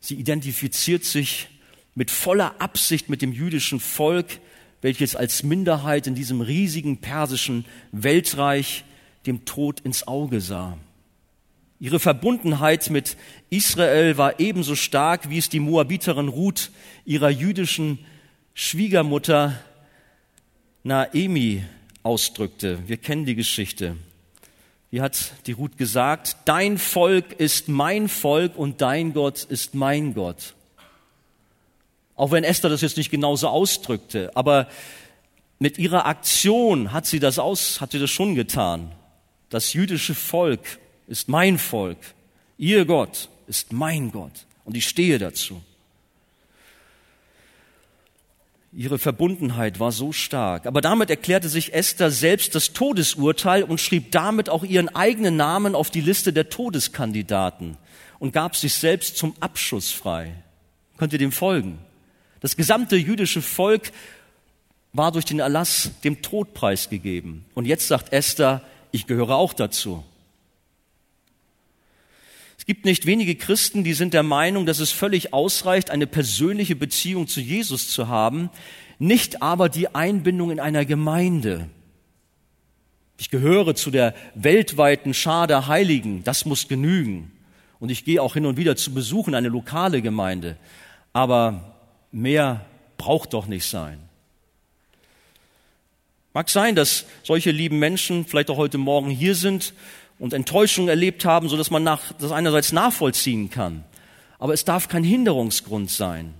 [0.00, 1.48] Sie identifiziert sich
[1.94, 4.38] mit voller Absicht mit dem jüdischen Volk,
[4.82, 8.84] welches als Minderheit in diesem riesigen persischen Weltreich
[9.26, 10.78] dem Tod ins Auge sah.
[11.78, 13.16] Ihre Verbundenheit mit
[13.50, 16.70] Israel war ebenso stark, wie es die Moabiterin Ruth
[17.04, 17.98] ihrer jüdischen
[18.54, 19.58] Schwiegermutter
[20.84, 21.64] Naemi
[22.06, 22.78] ausdrückte.
[22.86, 23.96] Wir kennen die Geschichte.
[24.90, 30.14] wie hat die Ruth gesagt, dein Volk ist mein Volk und dein Gott ist mein
[30.14, 30.54] Gott.
[32.14, 34.68] Auch wenn Esther das jetzt nicht genauso ausdrückte, aber
[35.58, 38.92] mit ihrer Aktion hat sie das aus, hat sie das schon getan.
[39.50, 41.98] Das jüdische Volk ist mein Volk.
[42.56, 44.46] Ihr Gott ist mein Gott.
[44.64, 45.60] Und ich stehe dazu.
[48.76, 50.66] Ihre Verbundenheit war so stark.
[50.66, 55.74] Aber damit erklärte sich Esther selbst das Todesurteil und schrieb damit auch ihren eigenen Namen
[55.74, 57.78] auf die Liste der Todeskandidaten
[58.18, 60.34] und gab sich selbst zum Abschuss frei.
[60.98, 61.78] Könnt ihr dem folgen?
[62.40, 63.92] Das gesamte jüdische Volk
[64.92, 67.46] war durch den Erlass dem Tod preisgegeben.
[67.54, 68.60] Und jetzt sagt Esther,
[68.92, 70.04] ich gehöre auch dazu.
[72.66, 76.74] Es gibt nicht wenige Christen, die sind der Meinung, dass es völlig ausreicht, eine persönliche
[76.74, 78.50] Beziehung zu Jesus zu haben,
[78.98, 81.68] nicht aber die Einbindung in einer Gemeinde.
[83.18, 87.30] Ich gehöre zu der weltweiten Schar der Heiligen, das muss genügen.
[87.78, 90.56] Und ich gehe auch hin und wieder zu Besuchen eine lokale Gemeinde.
[91.12, 91.76] Aber
[92.10, 92.66] mehr
[92.98, 94.00] braucht doch nicht sein.
[96.34, 99.72] Mag sein, dass solche lieben Menschen vielleicht auch heute Morgen hier sind
[100.18, 103.84] und Enttäuschung erlebt haben, so dass man nach, das einerseits nachvollziehen kann.
[104.38, 106.34] Aber es darf kein Hinderungsgrund sein.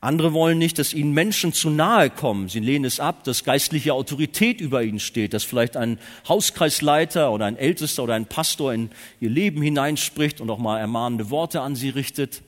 [0.00, 2.48] Andere wollen nicht, dass ihnen Menschen zu nahe kommen.
[2.48, 5.98] Sie lehnen es ab, dass geistliche Autorität über ihnen steht, dass vielleicht ein
[6.28, 11.30] Hauskreisleiter oder ein Ältester oder ein Pastor in ihr Leben hineinspricht und auch mal ermahnende
[11.30, 12.42] Worte an sie richtet.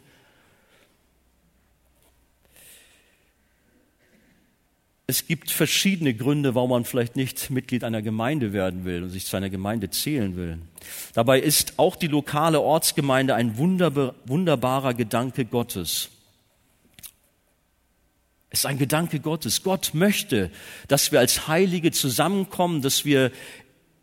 [5.11, 9.27] Es gibt verschiedene Gründe, warum man vielleicht nicht Mitglied einer Gemeinde werden will und sich
[9.27, 10.59] zu einer Gemeinde zählen will.
[11.15, 16.11] Dabei ist auch die lokale Ortsgemeinde ein wunderbarer Gedanke Gottes.
[18.51, 19.65] Es ist ein Gedanke Gottes.
[19.65, 20.53] Gott möchte,
[20.87, 23.33] dass wir als Heilige zusammenkommen, dass wir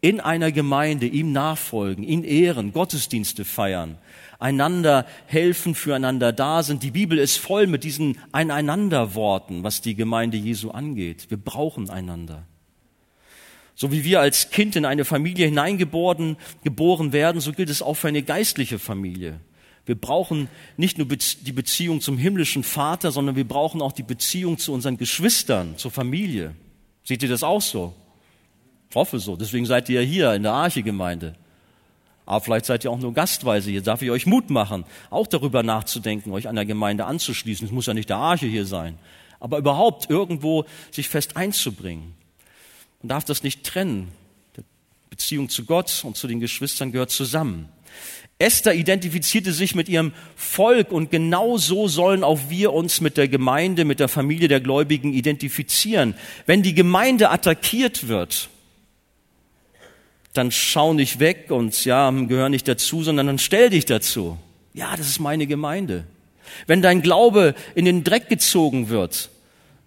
[0.02, 3.98] in einer Gemeinde ihm nachfolgen, ihn ehren, Gottesdienste feiern,
[4.40, 6.84] einander helfen, füreinander da sind.
[6.84, 11.30] Die Bibel ist voll mit diesen Eineinanderworten, was die Gemeinde Jesu angeht.
[11.30, 12.44] Wir brauchen einander.
[13.76, 17.94] So wie wir als Kind in eine Familie hineingeboren geboren werden, so gilt es auch
[17.94, 19.40] für eine geistliche Familie.
[19.86, 24.58] Wir brauchen nicht nur die Beziehung zum himmlischen Vater, sondern wir brauchen auch die Beziehung
[24.58, 26.56] zu unseren Geschwistern, zur Familie.
[27.04, 27.94] Seht ihr das auch so?
[28.90, 29.38] Ich hoffe so.
[29.38, 31.36] Deswegen seid ihr ja hier in der Arche-Gemeinde.
[32.28, 33.82] Aber vielleicht seid ihr auch nur gastweise hier.
[33.82, 37.66] Darf ich euch Mut machen, auch darüber nachzudenken, euch einer Gemeinde anzuschließen.
[37.66, 39.00] Es muss ja nicht der Arche hier sein.
[39.40, 42.16] Aber überhaupt irgendwo sich fest einzubringen.
[43.02, 44.12] Man darf das nicht trennen.
[44.58, 44.64] Die
[45.10, 47.70] Beziehung zu Gott und zu den Geschwistern gehört zusammen.
[48.40, 53.30] Esther identifizierte sich mit ihrem Volk und genau so sollen auch wir uns mit der
[53.30, 56.14] Gemeinde, mit der Familie der Gläubigen identifizieren.
[56.46, 58.50] Wenn die Gemeinde attackiert wird,
[60.34, 64.38] dann schau nicht weg und ja, gehör nicht dazu, sondern dann stell dich dazu.
[64.74, 66.06] Ja, das ist meine Gemeinde.
[66.66, 69.30] Wenn dein Glaube in den Dreck gezogen wird,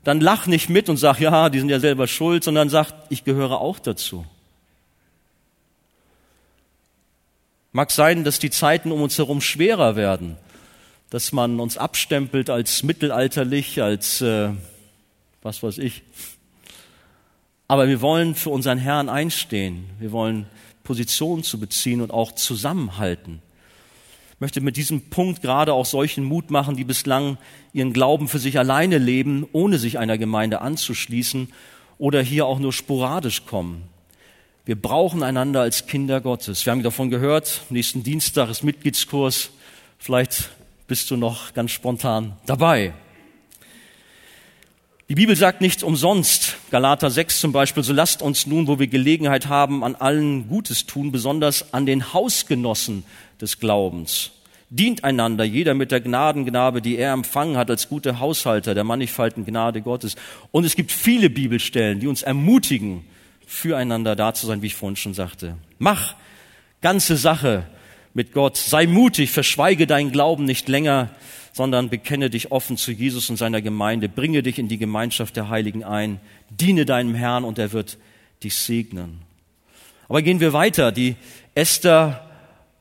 [0.05, 3.25] dann lach nicht mit und sag, ja, die sind ja selber schuld, sondern sag, ich
[3.25, 4.27] gehöre auch dazu.
[7.73, 10.37] Mag sein, dass die Zeiten um uns herum schwerer werden,
[11.11, 14.51] dass man uns abstempelt als mittelalterlich, als äh,
[15.43, 16.03] was weiß ich,
[17.71, 19.85] aber wir wollen für unseren Herrn einstehen.
[20.01, 20.47] Wir wollen
[20.83, 23.41] Positionen zu beziehen und auch zusammenhalten.
[24.35, 27.39] Ich möchte mit diesem Punkt gerade auch solchen Mut machen, die bislang
[27.73, 31.53] ihren Glauben für sich alleine leben, ohne sich einer Gemeinde anzuschließen
[31.97, 33.85] oder hier auch nur sporadisch kommen.
[34.65, 36.67] Wir brauchen einander als Kinder Gottes.
[36.67, 39.51] Wir haben davon gehört, nächsten Dienstag ist Mitgliedskurs.
[39.97, 40.51] Vielleicht
[40.89, 42.95] bist du noch ganz spontan dabei.
[45.11, 48.87] Die Bibel sagt nicht umsonst, Galater 6 zum Beispiel, so lasst uns nun, wo wir
[48.87, 53.03] Gelegenheit haben, an allen Gutes tun, besonders an den Hausgenossen
[53.41, 54.31] des Glaubens.
[54.69, 59.45] Dient einander, jeder mit der Gnadengabe, die er empfangen hat, als gute Haushalter der mannigfalten
[59.45, 60.15] Gnade Gottes.
[60.53, 63.05] Und es gibt viele Bibelstellen, die uns ermutigen,
[63.45, 65.57] füreinander da zu sein, wie ich vorhin schon sagte.
[65.81, 66.15] Mach
[66.83, 67.67] ganze Sache
[68.15, 68.57] mit Gott.
[68.57, 71.11] Sei mutig, verschweige deinen Glauben nicht länger
[71.53, 75.49] sondern bekenne dich offen zu Jesus und seiner Gemeinde, bringe dich in die Gemeinschaft der
[75.49, 77.99] Heiligen ein, diene deinem Herrn und er wird
[78.43, 79.23] dich segnen.
[80.09, 80.93] Aber gehen wir weiter.
[80.93, 81.17] Die
[81.55, 82.27] Esther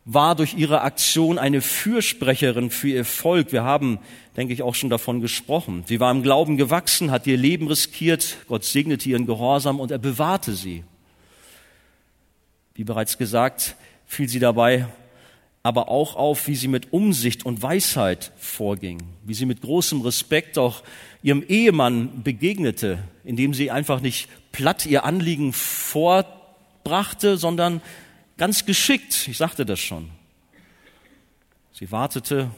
[0.05, 3.51] war durch ihre Aktion eine Fürsprecherin für ihr Volk.
[3.51, 3.99] Wir haben,
[4.35, 5.83] denke ich, auch schon davon gesprochen.
[5.85, 9.99] Sie war im Glauben gewachsen, hat ihr Leben riskiert, Gott segnete ihren Gehorsam und er
[9.99, 10.83] bewahrte sie.
[12.73, 13.75] Wie bereits gesagt,
[14.07, 14.87] fiel sie dabei
[15.61, 20.57] aber auch auf, wie sie mit Umsicht und Weisheit vorging, wie sie mit großem Respekt
[20.57, 20.83] auch
[21.21, 27.81] ihrem Ehemann begegnete, indem sie einfach nicht platt ihr Anliegen vorbrachte, sondern
[28.37, 30.09] ganz geschickt, ich sagte das schon.
[31.73, 32.49] Sie wartete,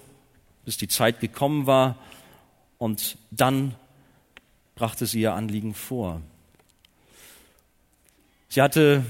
[0.66, 1.98] bis die Zeit gekommen war
[2.78, 3.76] und dann
[4.76, 6.22] brachte sie ihr Anliegen vor.
[8.50, 9.04] Sie hatte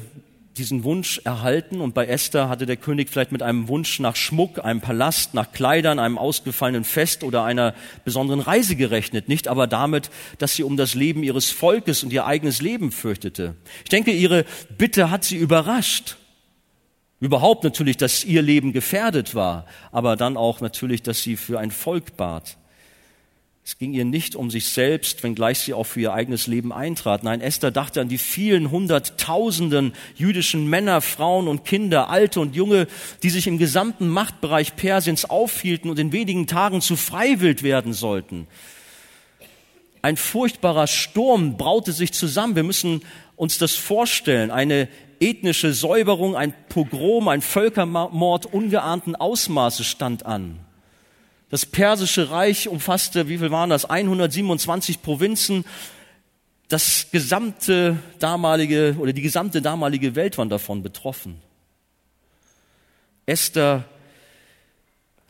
[0.57, 4.63] diesen Wunsch erhalten und bei Esther hatte der König vielleicht mit einem Wunsch nach Schmuck,
[4.63, 10.09] einem Palast, nach Kleidern, einem ausgefallenen Fest oder einer besonderen Reise gerechnet, nicht aber damit,
[10.39, 13.55] dass sie um das Leben ihres Volkes und ihr eigenes Leben fürchtete.
[13.83, 14.45] Ich denke, ihre
[14.77, 16.17] Bitte hat sie überrascht.
[17.21, 21.71] Überhaupt natürlich, dass ihr Leben gefährdet war, aber dann auch natürlich, dass sie für ein
[21.71, 22.57] Volk bat.
[23.63, 27.23] Es ging ihr nicht um sich selbst, wenngleich sie auch für ihr eigenes Leben eintrat.
[27.23, 32.87] Nein, Esther dachte an die vielen hunderttausenden jüdischen Männer, Frauen und Kinder, alte und junge,
[33.21, 38.47] die sich im gesamten Machtbereich Persiens aufhielten und in wenigen Tagen zu Freiwild werden sollten.
[40.01, 42.55] Ein furchtbarer Sturm braute sich zusammen.
[42.55, 43.01] Wir müssen
[43.35, 44.49] uns das vorstellen.
[44.49, 44.87] Eine
[45.19, 50.59] ethnische Säuberung, ein Pogrom, ein Völkermord ungeahnten Ausmaßes stand an.
[51.51, 53.83] Das persische Reich umfasste, wie viel waren das?
[53.83, 55.65] 127 Provinzen.
[56.69, 61.41] Das gesamte damalige oder die gesamte damalige Welt waren davon betroffen.
[63.25, 63.83] Esther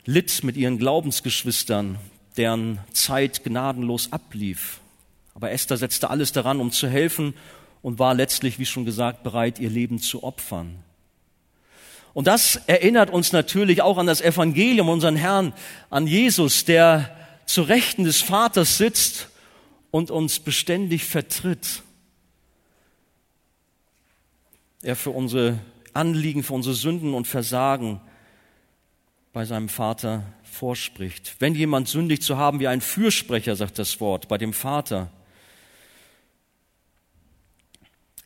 [0.04, 1.98] litt mit ihren Glaubensgeschwistern,
[2.36, 4.78] deren Zeit gnadenlos ablief.
[5.34, 7.34] Aber Esther setzte alles daran, um zu helfen
[7.82, 10.84] und war letztlich, wie schon gesagt, bereit, ihr Leben zu opfern.
[12.14, 15.54] Und das erinnert uns natürlich auch an das Evangelium, unseren Herrn,
[15.90, 19.28] an Jesus, der zu Rechten des Vaters sitzt
[19.90, 21.82] und uns beständig vertritt.
[24.82, 25.58] Er für unsere
[25.94, 28.00] Anliegen, für unsere Sünden und Versagen
[29.32, 31.36] bei seinem Vater vorspricht.
[31.38, 35.10] Wenn jemand sündigt, so haben wir einen Fürsprecher, sagt das Wort, bei dem Vater.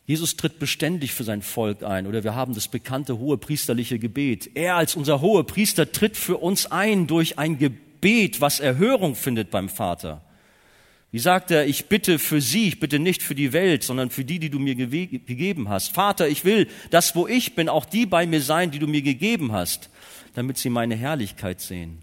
[0.06, 4.50] Jesus tritt beständig für sein Volk ein oder wir haben das bekannte hohe priesterliche Gebet.
[4.54, 9.50] Er als unser hohe Priester tritt für uns ein durch ein Gebet, was Erhörung findet
[9.50, 10.22] beim Vater.
[11.10, 14.24] Wie sagt er, ich bitte für sie, ich bitte nicht für die Welt, sondern für
[14.24, 15.92] die, die du mir gegeben hast.
[15.92, 19.02] Vater, ich will, dass wo ich bin, auch die bei mir sein, die du mir
[19.02, 19.90] gegeben hast,
[20.34, 22.02] damit sie meine Herrlichkeit sehen.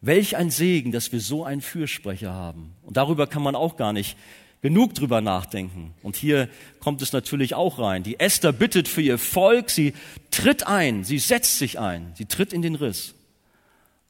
[0.00, 2.72] Welch ein Segen, dass wir so einen Fürsprecher haben.
[2.82, 4.16] Und darüber kann man auch gar nicht
[4.62, 5.92] genug drüber nachdenken.
[6.02, 6.48] Und hier
[6.80, 8.04] kommt es natürlich auch rein.
[8.04, 9.92] Die Esther bittet für ihr Volk, sie
[10.30, 13.14] tritt ein, sie setzt sich ein, sie tritt in den Riss.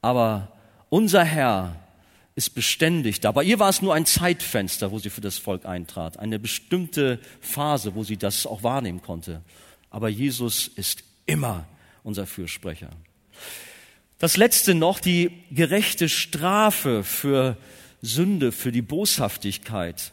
[0.01, 0.53] Aber
[0.89, 1.75] unser Herr
[2.35, 3.31] ist beständig da.
[3.31, 7.19] Bei ihr war es nur ein Zeitfenster, wo sie für das Volk eintrat, eine bestimmte
[7.41, 9.41] Phase, wo sie das auch wahrnehmen konnte.
[9.89, 11.65] Aber Jesus ist immer
[12.03, 12.89] unser Fürsprecher.
[14.19, 17.57] Das letzte noch, die gerechte Strafe für
[18.01, 20.11] Sünde, für die Boshaftigkeit.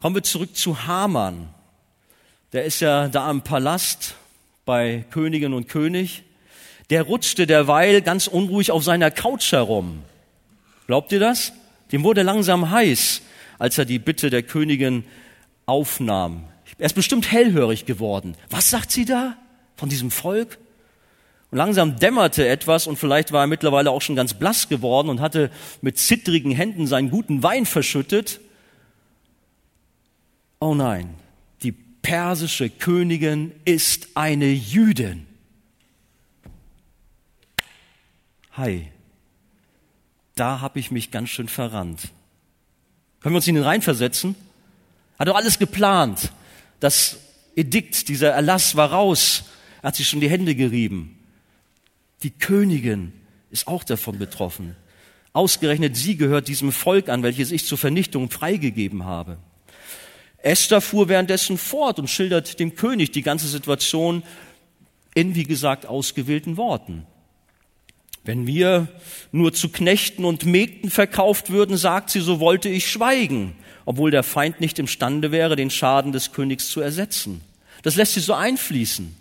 [0.00, 1.50] Kommen wir zurück zu Haman.
[2.54, 4.14] Der ist ja da im Palast
[4.64, 6.22] bei Königin und König.
[6.88, 10.02] Der rutschte derweil ganz unruhig auf seiner Couch herum.
[10.86, 11.52] Glaubt ihr das?
[11.92, 13.20] Dem wurde langsam heiß,
[13.58, 15.04] als er die Bitte der Königin
[15.66, 16.44] aufnahm.
[16.78, 18.36] Er ist bestimmt hellhörig geworden.
[18.48, 19.36] Was sagt sie da
[19.76, 20.56] von diesem Volk?
[21.50, 25.20] Und langsam dämmerte etwas und vielleicht war er mittlerweile auch schon ganz blass geworden und
[25.20, 25.50] hatte
[25.82, 28.40] mit zittrigen Händen seinen guten Wein verschüttet
[30.60, 31.14] oh nein,
[31.62, 35.26] die persische Königin ist eine Jüdin.
[38.52, 38.88] Hi,
[40.34, 42.08] da habe ich mich ganz schön verrannt.
[43.20, 44.34] Können wir uns in den reinversetzen?
[45.18, 46.32] Hat doch alles geplant.
[46.78, 47.18] Das
[47.56, 49.44] Edikt, dieser Erlass war raus.
[49.82, 51.18] Er hat sich schon die Hände gerieben.
[52.22, 53.12] Die Königin
[53.50, 54.76] ist auch davon betroffen.
[55.32, 59.38] Ausgerechnet sie gehört diesem Volk an, welches ich zur Vernichtung freigegeben habe.
[60.42, 64.22] Esther fuhr währenddessen fort und schildert dem König die ganze Situation
[65.14, 67.06] in, wie gesagt, ausgewählten Worten.
[68.24, 68.88] Wenn wir
[69.32, 73.54] nur zu Knechten und Mägden verkauft würden, sagt sie, so wollte ich schweigen,
[73.86, 77.40] obwohl der Feind nicht imstande wäre, den Schaden des Königs zu ersetzen.
[77.82, 79.16] Das lässt sie so einfließen.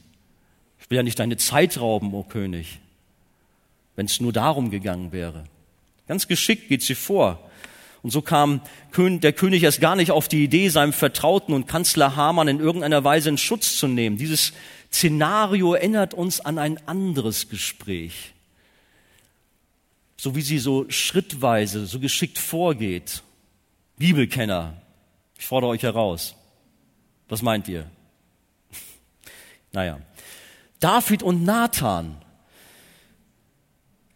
[0.81, 2.79] Ich will ja nicht deine Zeit rauben, o oh König,
[3.95, 5.45] wenn es nur darum gegangen wäre.
[6.07, 7.48] Ganz geschickt geht sie vor.
[8.01, 8.61] Und so kam
[8.95, 13.03] der König erst gar nicht auf die Idee, seinem Vertrauten und Kanzler Hamann in irgendeiner
[13.03, 14.17] Weise in Schutz zu nehmen.
[14.17, 14.53] Dieses
[14.91, 18.33] Szenario erinnert uns an ein anderes Gespräch.
[20.17, 23.21] So wie sie so schrittweise, so geschickt vorgeht.
[23.97, 24.81] Bibelkenner,
[25.37, 26.35] ich fordere euch heraus.
[27.27, 27.89] Was meint ihr?
[29.71, 29.99] Naja.
[30.79, 32.17] David und Nathan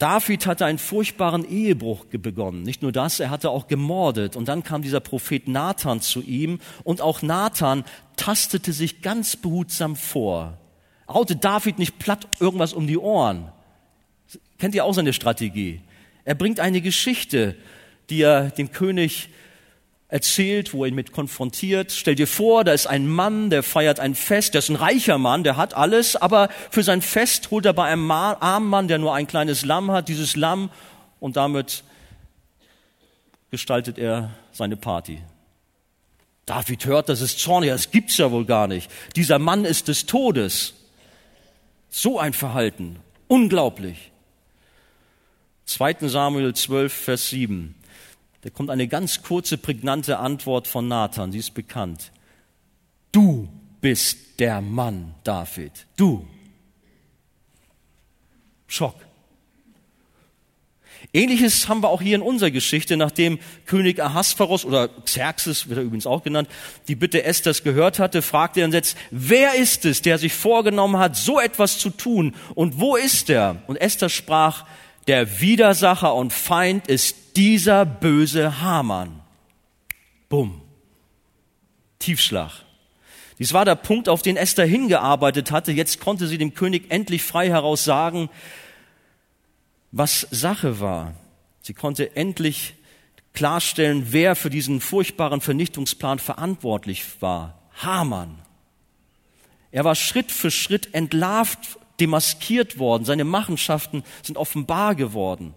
[0.03, 2.63] David hatte einen furchtbaren Ehebruch begonnen.
[2.63, 4.35] Nicht nur das, er hatte auch gemordet.
[4.35, 7.85] Und dann kam dieser Prophet Nathan zu ihm und auch Nathan
[8.17, 10.57] tastete sich ganz behutsam vor.
[11.07, 13.49] Haute David nicht platt irgendwas um die Ohren.
[14.59, 15.79] Kennt ihr auch seine Strategie?
[16.25, 17.55] Er bringt eine Geschichte,
[18.09, 19.29] die er dem König
[20.13, 21.91] erzählt, wo er ihn mit konfrontiert.
[21.91, 25.17] Stell dir vor, da ist ein Mann, der feiert ein Fest, der ist ein reicher
[25.17, 28.99] Mann, der hat alles, aber für sein Fest holt er bei einem armen Mann, der
[28.99, 30.69] nur ein kleines Lamm hat, dieses Lamm
[31.19, 31.83] und damit
[33.49, 35.19] gestaltet er seine Party.
[36.45, 38.91] David hört, das ist zornig, das gibt's ja wohl gar nicht.
[39.15, 40.75] Dieser Mann ist des Todes.
[41.89, 42.97] So ein Verhalten.
[43.27, 44.11] Unglaublich.
[45.65, 46.07] 2.
[46.07, 47.73] Samuel 12, Vers 7.
[48.43, 52.11] Da kommt eine ganz kurze, prägnante Antwort von Nathan, sie ist bekannt.
[53.13, 53.47] Du
[53.79, 55.71] bist der Mann, David.
[55.95, 56.27] Du.
[58.67, 58.95] Schock.
[61.13, 65.83] Ähnliches haben wir auch hier in unserer Geschichte, nachdem König Ahasveros oder Xerxes, wird er
[65.83, 66.49] übrigens auch genannt,
[66.87, 71.15] die Bitte Esthers gehört hatte, fragte er jetzt, wer ist es, der sich vorgenommen hat,
[71.15, 73.61] so etwas zu tun und wo ist er?
[73.67, 74.65] Und Esther sprach,
[75.07, 79.21] der Widersacher und Feind ist dieser böse Hamann.
[80.29, 80.61] Bumm.
[81.99, 82.51] Tiefschlag.
[83.39, 85.71] Dies war der Punkt, auf den Esther hingearbeitet hatte.
[85.71, 88.29] Jetzt konnte sie dem König endlich frei heraus sagen,
[89.91, 91.13] was Sache war.
[91.61, 92.75] Sie konnte endlich
[93.33, 97.59] klarstellen, wer für diesen furchtbaren Vernichtungsplan verantwortlich war.
[97.75, 98.37] Hamann.
[99.71, 103.05] Er war Schritt für Schritt entlarvt, demaskiert worden.
[103.05, 105.55] Seine Machenschaften sind offenbar geworden.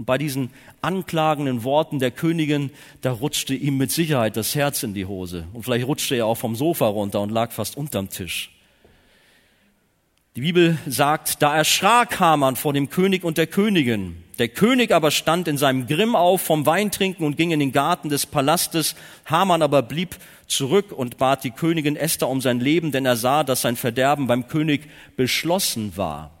[0.00, 0.48] Und bei diesen
[0.80, 2.70] anklagenden Worten der Königin,
[3.02, 5.46] da rutschte ihm mit Sicherheit das Herz in die Hose.
[5.52, 8.50] Und vielleicht rutschte er auch vom Sofa runter und lag fast unterm Tisch.
[10.36, 14.24] Die Bibel sagt, da erschrak Haman vor dem König und der Königin.
[14.38, 18.08] Der König aber stand in seinem Grimm auf vom Weintrinken und ging in den Garten
[18.08, 18.94] des Palastes.
[19.26, 23.44] Haman aber blieb zurück und bat die Königin Esther um sein Leben, denn er sah,
[23.44, 26.39] dass sein Verderben beim König beschlossen war.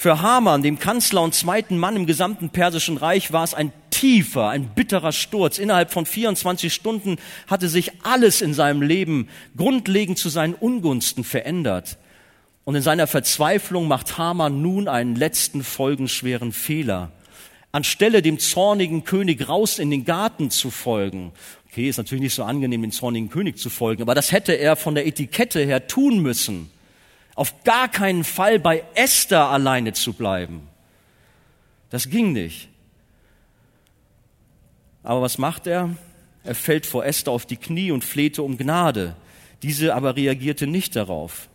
[0.00, 4.48] Für Haman, dem Kanzler und zweiten Mann im gesamten persischen Reich, war es ein tiefer,
[4.48, 5.58] ein bitterer Sturz.
[5.58, 7.16] Innerhalb von 24 Stunden
[7.48, 11.98] hatte sich alles in seinem Leben grundlegend zu seinen Ungunsten verändert.
[12.62, 17.10] Und in seiner Verzweiflung macht Haman nun einen letzten folgenschweren Fehler.
[17.72, 21.32] Anstelle dem zornigen König raus in den Garten zu folgen,
[21.72, 24.76] okay, ist natürlich nicht so angenehm, dem zornigen König zu folgen, aber das hätte er
[24.76, 26.70] von der Etikette her tun müssen.
[27.38, 30.66] Auf gar keinen Fall bei Esther alleine zu bleiben.
[31.88, 32.68] Das ging nicht.
[35.04, 35.90] Aber was macht er?
[36.42, 39.14] Er fällt vor Esther auf die Knie und flehte um Gnade.
[39.62, 41.48] Diese aber reagierte nicht darauf.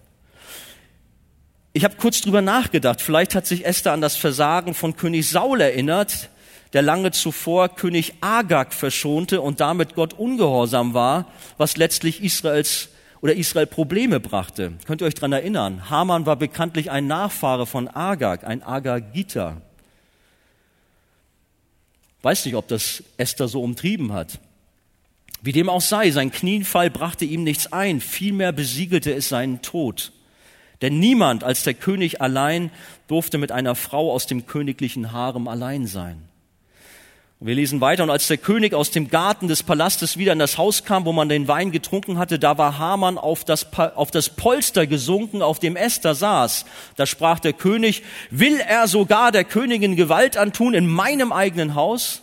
[1.74, 3.02] Ich habe kurz drüber nachgedacht.
[3.02, 6.30] Vielleicht hat sich Esther an das Versagen von König Saul erinnert,
[6.72, 11.28] der lange zuvor König Agag verschonte und damit Gott ungehorsam war,
[11.58, 12.88] was letztlich Israels
[13.24, 14.74] oder Israel Probleme brachte.
[14.86, 15.90] Könnt ihr euch dran erinnern?
[15.90, 19.62] Haman war bekanntlich ein Nachfahre von Agag, ein Agagiter.
[22.22, 24.40] Weiß nicht, ob das Esther so umtrieben hat.
[25.42, 30.12] Wie dem auch sei, sein Knienfall brachte ihm nichts ein, vielmehr besiegelte es seinen Tod.
[30.82, 32.72] Denn niemand als der König allein
[33.08, 36.28] durfte mit einer Frau aus dem königlichen Harem allein sein.
[37.46, 40.58] Wir lesen weiter, und als der König aus dem Garten des Palastes wieder in das
[40.58, 44.30] Haus kam, wo man den Wein getrunken hatte, da war Haman auf das, auf das
[44.30, 46.64] Polster gesunken, auf dem Esther saß.
[46.96, 52.22] Da sprach der König, will er sogar der Königin Gewalt antun in meinem eigenen Haus?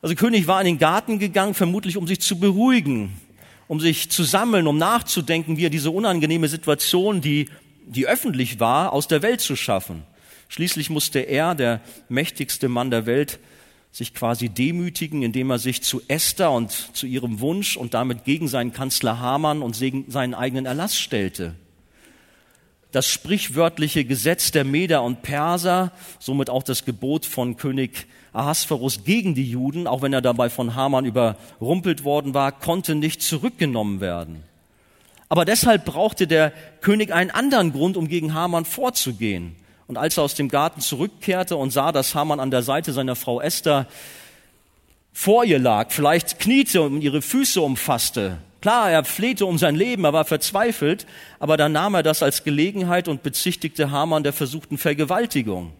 [0.00, 3.20] Also König war in den Garten gegangen, vermutlich um sich zu beruhigen,
[3.66, 7.50] um sich zu sammeln, um nachzudenken, wie er diese unangenehme Situation, die,
[7.84, 10.04] die öffentlich war, aus der Welt zu schaffen.
[10.48, 13.38] Schließlich musste er, der mächtigste Mann der Welt,
[13.90, 18.48] sich quasi demütigen, indem er sich zu Esther und zu ihrem Wunsch und damit gegen
[18.48, 21.54] seinen Kanzler Hamann und seinen eigenen Erlass stellte.
[22.92, 29.34] Das sprichwörtliche Gesetz der Meder und Perser, somit auch das Gebot von König Ahasverus gegen
[29.34, 34.42] die Juden, auch wenn er dabei von Haman überrumpelt worden war, konnte nicht zurückgenommen werden.
[35.28, 39.56] Aber deshalb brauchte der König einen anderen Grund, um gegen Haman vorzugehen.
[39.88, 43.16] Und als er aus dem Garten zurückkehrte und sah, dass Haman an der Seite seiner
[43.16, 43.86] Frau Esther
[45.12, 48.38] vor ihr lag, vielleicht kniete und ihre Füße umfasste.
[48.60, 51.06] Klar, er flehte um sein Leben, er war verzweifelt,
[51.38, 55.72] aber dann nahm er das als Gelegenheit und bezichtigte Haman der versuchten Vergewaltigung.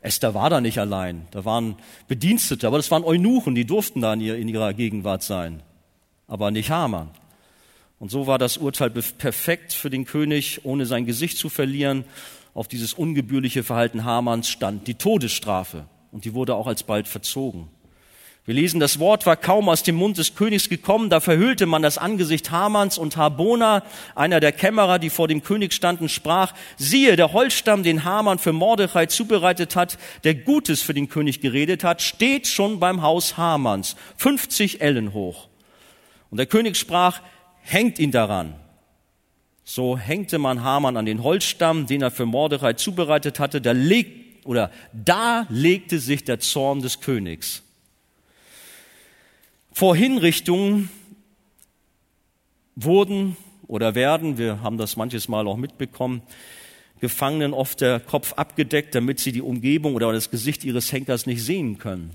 [0.00, 1.76] Esther war da nicht allein, da waren
[2.08, 5.62] Bedienstete, aber das waren Eunuchen, die durften da in ihrer Gegenwart sein,
[6.26, 7.10] aber nicht Haman.
[7.98, 12.04] Und so war das Urteil perfekt für den König, ohne sein Gesicht zu verlieren.
[12.54, 17.68] Auf dieses ungebührliche Verhalten Hamans stand die Todesstrafe und die wurde auch alsbald verzogen.
[18.46, 21.82] Wir lesen, das Wort war kaum aus dem Mund des Königs gekommen, da verhüllte man
[21.82, 23.84] das Angesicht Hamans und Harbona,
[24.14, 28.52] einer der Kämmerer, die vor dem König standen, sprach, siehe, der Holzstamm, den Haman für
[28.52, 33.94] Mordechai zubereitet hat, der Gutes für den König geredet hat, steht schon beim Haus Hamans,
[34.16, 35.48] 50 Ellen hoch.
[36.30, 37.20] Und der König sprach,
[37.60, 38.54] hängt ihn daran.
[39.64, 44.40] So hängte man Haman an den Holzstamm, den er für Mordechai zubereitet hatte, da leg,
[44.44, 47.62] oder da legte sich der Zorn des Königs.
[49.72, 50.90] Vor Hinrichtungen
[52.74, 53.36] wurden
[53.66, 56.22] oder werden, wir haben das manches Mal auch mitbekommen,
[57.00, 61.42] Gefangenen oft der Kopf abgedeckt, damit sie die Umgebung oder das Gesicht ihres Henkers nicht
[61.42, 62.10] sehen können.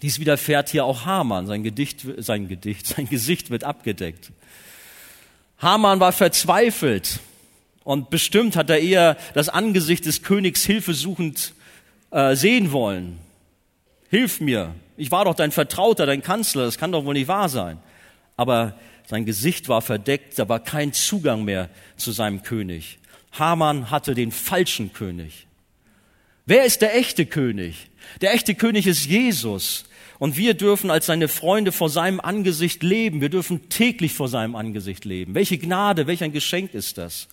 [0.00, 1.46] Dies widerfährt hier auch Haman.
[1.46, 4.32] Sein Gedicht, sein Gedicht, sein Gesicht wird abgedeckt.
[5.58, 7.20] Haman war verzweifelt
[7.84, 11.52] und bestimmt hat er eher das Angesicht des Königs hilfesuchend
[12.10, 13.18] äh, sehen wollen.
[14.08, 17.48] Hilf mir, ich war doch dein Vertrauter, dein Kanzler, das kann doch wohl nicht wahr
[17.48, 17.78] sein.
[18.36, 22.98] Aber sein Gesicht war verdeckt, da war kein Zugang mehr zu seinem König.
[23.32, 25.46] Haman hatte den falschen König.
[26.46, 27.90] Wer ist der echte König?
[28.20, 29.84] Der echte König ist Jesus.
[30.18, 33.20] Und wir dürfen als seine Freunde vor seinem Angesicht leben.
[33.20, 35.34] Wir dürfen täglich vor seinem Angesicht leben.
[35.34, 37.28] Welche Gnade, welch ein Geschenk ist das?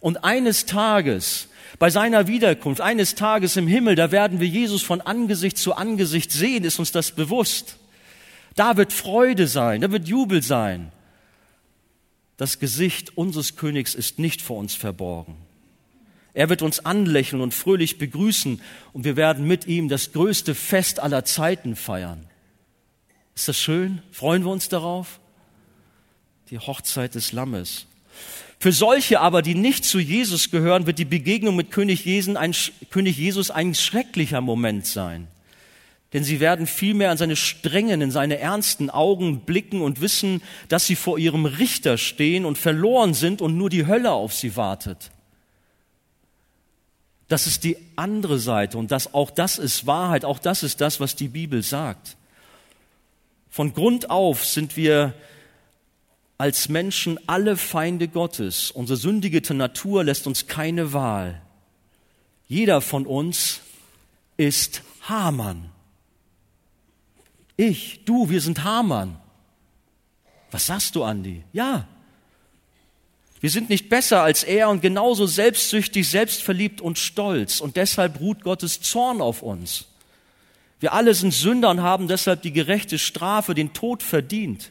[0.00, 5.00] Und eines Tages bei seiner Wiederkunft, eines Tages im Himmel, da werden wir Jesus von
[5.00, 7.78] Angesicht zu Angesicht sehen, ist uns das bewusst.
[8.54, 10.92] Da wird Freude sein, da wird Jubel sein.
[12.36, 15.36] Das Gesicht unseres Königs ist nicht vor uns verborgen.
[16.34, 18.60] Er wird uns anlächeln und fröhlich begrüßen
[18.92, 22.26] und wir werden mit ihm das größte Fest aller Zeiten feiern.
[23.36, 24.02] Ist das schön?
[24.10, 25.20] Freuen wir uns darauf?
[26.50, 27.86] Die Hochzeit des Lammes.
[28.58, 33.74] Für solche aber, die nicht zu Jesus gehören, wird die Begegnung mit König Jesus ein,
[33.74, 35.28] schrecklicher Moment sein.
[36.12, 40.86] Denn sie werden vielmehr an seine strengen, in seine ernsten Augen blicken und wissen, dass
[40.86, 45.10] sie vor ihrem Richter stehen und verloren sind und nur die Hölle auf sie wartet.
[47.28, 51.00] Das ist die andere Seite und das, auch das ist Wahrheit, auch das ist das,
[51.00, 52.16] was die Bibel sagt.
[53.48, 55.14] Von Grund auf sind wir
[56.36, 58.70] als Menschen alle Feinde Gottes.
[58.70, 61.40] Unsere sündige Natur lässt uns keine Wahl.
[62.46, 63.60] Jeder von uns
[64.36, 65.70] ist Hamann.
[67.56, 69.16] Ich, du, wir sind Hamann.
[70.50, 71.44] Was sagst du, Andi?
[71.52, 71.86] Ja.
[73.44, 77.60] Wir sind nicht besser als er und genauso selbstsüchtig, selbstverliebt und stolz.
[77.60, 79.84] Und deshalb ruht Gottes Zorn auf uns.
[80.80, 84.70] Wir alle sind Sünder und haben deshalb die gerechte Strafe, den Tod verdient.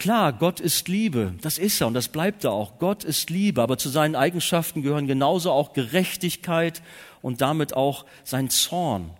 [0.00, 2.80] Klar, Gott ist Liebe, das ist er und das bleibt er auch.
[2.80, 6.82] Gott ist Liebe, aber zu seinen Eigenschaften gehören genauso auch Gerechtigkeit
[7.22, 9.10] und damit auch sein Zorn.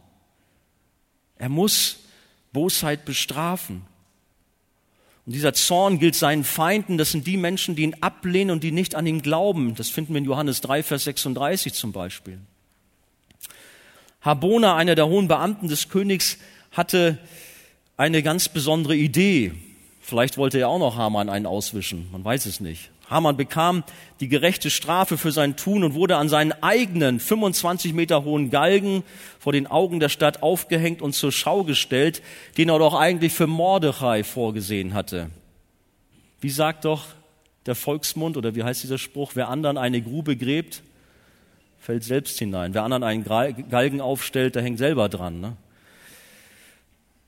[1.36, 2.00] Er muss
[2.52, 3.86] Bosheit bestrafen.
[5.28, 8.72] Und dieser Zorn gilt seinen Feinden, das sind die Menschen, die ihn ablehnen und die
[8.72, 9.74] nicht an ihn glauben.
[9.74, 12.38] Das finden wir in Johannes 3, Vers 36 zum Beispiel.
[14.22, 16.38] Habona, einer der hohen Beamten des Königs,
[16.72, 17.18] hatte
[17.98, 19.52] eine ganz besondere Idee.
[20.00, 22.88] Vielleicht wollte er auch noch Haman einen auswischen, man weiß es nicht.
[23.10, 23.84] Haman bekam
[24.20, 29.02] die gerechte Strafe für sein Tun und wurde an seinen eigenen 25 Meter hohen Galgen
[29.38, 32.22] vor den Augen der Stadt aufgehängt und zur Schau gestellt,
[32.58, 35.30] den er doch eigentlich für Mordechai vorgesehen hatte.
[36.40, 37.06] Wie sagt doch
[37.66, 40.82] der Volksmund oder wie heißt dieser Spruch, wer anderen eine Grube gräbt,
[41.78, 42.74] fällt selbst hinein.
[42.74, 45.40] Wer anderen einen Galgen aufstellt, der hängt selber dran.
[45.40, 45.56] Ne?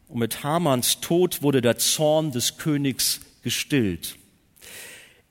[0.08, 4.16] Und mit Hamans Tod wurde der Zorn des Königs gestillt.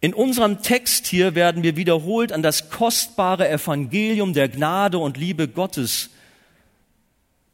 [0.02, 5.50] In unserem Text hier werden wir wiederholt an das kostbare Evangelium der Gnade und Liebe
[5.50, 6.10] Gottes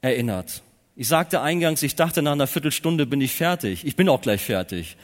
[0.01, 0.61] erinnert.
[0.95, 3.85] Ich sagte eingangs, ich dachte, nach einer Viertelstunde bin ich fertig.
[3.85, 4.95] Ich bin auch gleich fertig.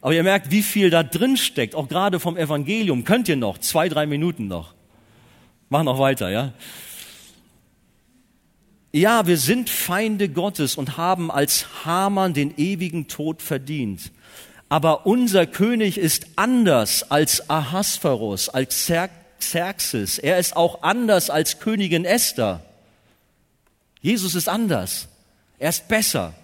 [0.00, 3.04] Aber ihr merkt, wie viel da drin steckt, auch gerade vom Evangelium.
[3.04, 3.58] Könnt ihr noch?
[3.58, 4.74] Zwei, drei Minuten noch.
[5.68, 6.52] Mach noch weiter, ja?
[8.92, 14.10] Ja, wir sind Feinde Gottes und haben als Haman den ewigen Tod verdient.
[14.68, 18.90] Aber unser König ist anders als Ahasverus, als
[19.38, 20.18] Xerxes.
[20.18, 22.62] Er ist auch anders als Königin Esther.
[24.00, 25.08] Jesus ist anders.
[25.58, 26.34] Er ist besser.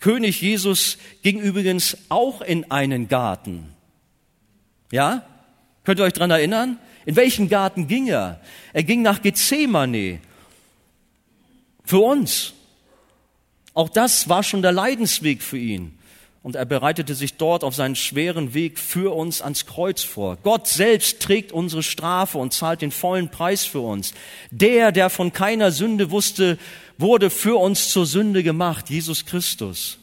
[0.00, 3.72] König Jesus ging übrigens auch in einen Garten.
[4.90, 5.24] Ja?
[5.84, 6.78] Könnt ihr euch dran erinnern?
[7.04, 8.40] In welchen Garten ging er?
[8.72, 10.18] Er ging nach Gethsemane
[11.84, 12.52] für uns.
[13.74, 15.98] Auch das war schon der Leidensweg für ihn.
[16.42, 20.38] Und er bereitete sich dort auf seinen schweren Weg für uns ans Kreuz vor.
[20.42, 24.12] Gott selbst trägt unsere Strafe und zahlt den vollen Preis für uns.
[24.50, 26.58] Der, der von keiner Sünde wusste,
[26.98, 29.98] wurde für uns zur Sünde gemacht, Jesus Christus.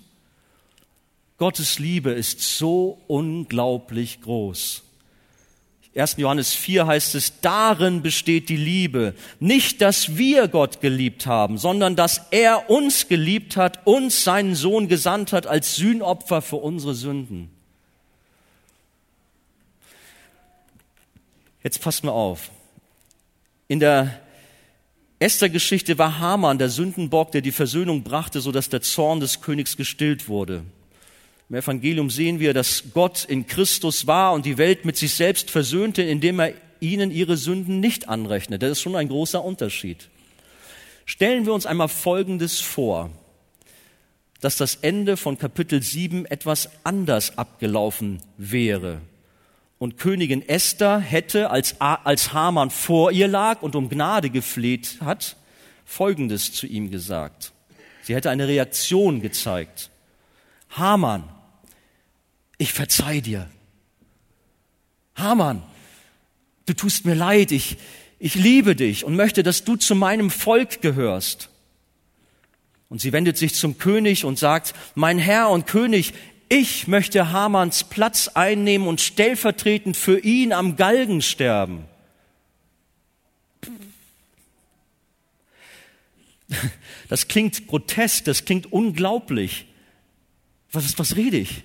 [1.37, 4.83] Gottes Liebe ist so unglaublich groß.
[5.99, 6.17] 1.
[6.17, 9.13] Johannes 4 heißt es, darin besteht die Liebe.
[9.39, 14.87] Nicht, dass wir Gott geliebt haben, sondern dass er uns geliebt hat, uns seinen Sohn
[14.87, 17.49] gesandt hat als Sühnopfer für unsere Sünden.
[21.63, 22.51] Jetzt passt mal auf.
[23.67, 24.19] In der
[25.19, 30.29] Esther-Geschichte war Haman der Sündenbock, der die Versöhnung brachte, sodass der Zorn des Königs gestillt
[30.29, 30.63] wurde.
[31.49, 35.49] Im Evangelium sehen wir, dass Gott in Christus war und die Welt mit sich selbst
[35.49, 38.61] versöhnte, indem er ihnen ihre Sünden nicht anrechnet.
[38.61, 40.09] Das ist schon ein großer Unterschied.
[41.05, 43.09] Stellen wir uns einmal Folgendes vor,
[44.41, 49.01] dass das Ende von Kapitel 7 etwas anders abgelaufen wäre.
[49.79, 55.35] Und Königin Esther hätte, als, als Haman vor ihr lag und um Gnade gefleht hat,
[55.83, 57.53] Folgendes zu ihm gesagt.
[58.03, 59.89] Sie hätte eine Reaktion gezeigt.
[60.69, 61.23] Haman,
[62.59, 63.49] ich verzeih dir.
[65.15, 65.63] Haman,
[66.67, 67.77] du tust mir leid, ich,
[68.19, 71.49] ich liebe dich und möchte, dass du zu meinem Volk gehörst.
[72.89, 76.13] Und sie wendet sich zum König und sagt, mein Herr und König,
[76.49, 81.85] ich möchte Hamans Platz einnehmen und stellvertretend für ihn am Galgen sterben.
[87.07, 89.67] Das klingt grotesk, das klingt unglaublich.
[90.71, 91.63] Was, was rede ich?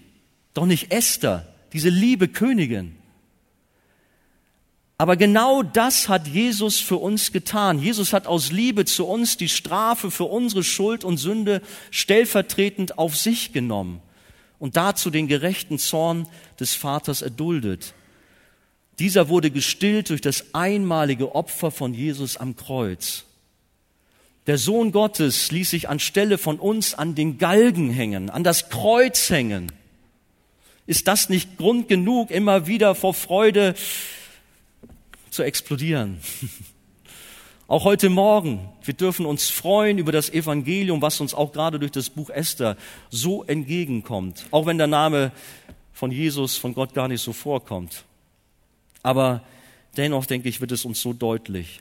[0.55, 2.96] Doch nicht Esther, diese liebe Königin.
[4.96, 7.80] Aber genau das hat Jesus für uns getan.
[7.80, 13.16] Jesus hat aus Liebe zu uns die Strafe für unsere Schuld und Sünde stellvertretend auf
[13.16, 14.00] sich genommen
[14.61, 16.28] und dazu den gerechten Zorn
[16.61, 17.92] des Vaters erduldet.
[19.00, 23.24] Dieser wurde gestillt durch das einmalige Opfer von Jesus am Kreuz.
[24.46, 29.28] Der Sohn Gottes ließ sich anstelle von uns an den Galgen hängen, an das Kreuz
[29.30, 29.72] hängen.
[30.87, 33.74] Ist das nicht Grund genug, immer wieder vor Freude
[35.30, 36.18] zu explodieren?
[37.66, 41.93] Auch heute Morgen, wir dürfen uns freuen über das Evangelium, was uns auch gerade durch
[41.93, 42.76] das Buch Esther
[43.09, 45.32] so entgegenkommt, auch wenn der Name
[45.95, 48.05] von Jesus, von Gott gar nicht so vorkommt.
[49.03, 49.43] Aber
[49.97, 51.80] dennoch, denke ich, wird es uns so deutlich.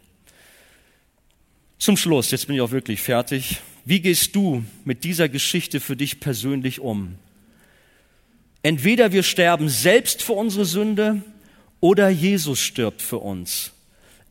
[1.80, 3.60] Zum Schluss, jetzt bin ich auch wirklich fertig.
[3.84, 7.18] Wie gehst du mit dieser Geschichte für dich persönlich um?
[8.64, 11.22] Entweder wir sterben selbst für unsere Sünde
[11.82, 13.72] oder Jesus stirbt für uns.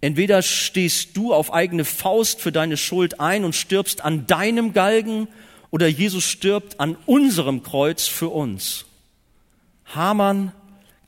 [0.00, 5.28] Entweder stehst du auf eigene Faust für deine Schuld ein und stirbst an deinem Galgen
[5.70, 8.86] oder Jesus stirbt an unserem Kreuz für uns.
[9.84, 10.52] Haman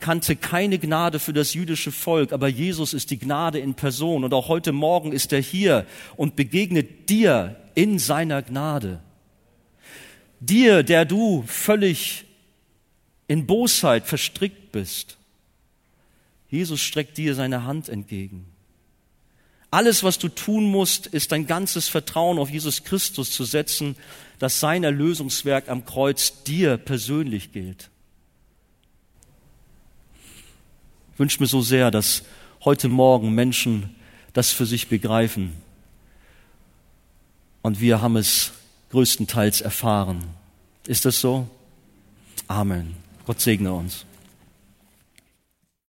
[0.01, 4.35] kannte keine Gnade für das jüdische Volk, aber Jesus ist die Gnade in Person und
[4.35, 9.01] auch heute Morgen ist er hier und begegnet dir in seiner Gnade.
[10.41, 12.24] Dir, der du völlig
[13.29, 15.16] in Bosheit verstrickt bist.
[16.51, 18.47] Jesus streckt dir seine Hand entgegen.
[19.70, 23.97] Alles, was du tun musst, ist dein ganzes Vertrauen auf Jesus Christus zu setzen,
[24.39, 27.91] dass sein Erlösungswerk am Kreuz dir persönlich gilt.
[31.12, 32.22] Ich wünsche mir so sehr, dass
[32.64, 33.95] heute Morgen Menschen
[34.33, 35.55] das für sich begreifen.
[37.62, 38.53] Und wir haben es
[38.91, 40.22] größtenteils erfahren.
[40.87, 41.49] Ist das so?
[42.47, 43.03] Amen.
[43.27, 44.05] Gott segne uns.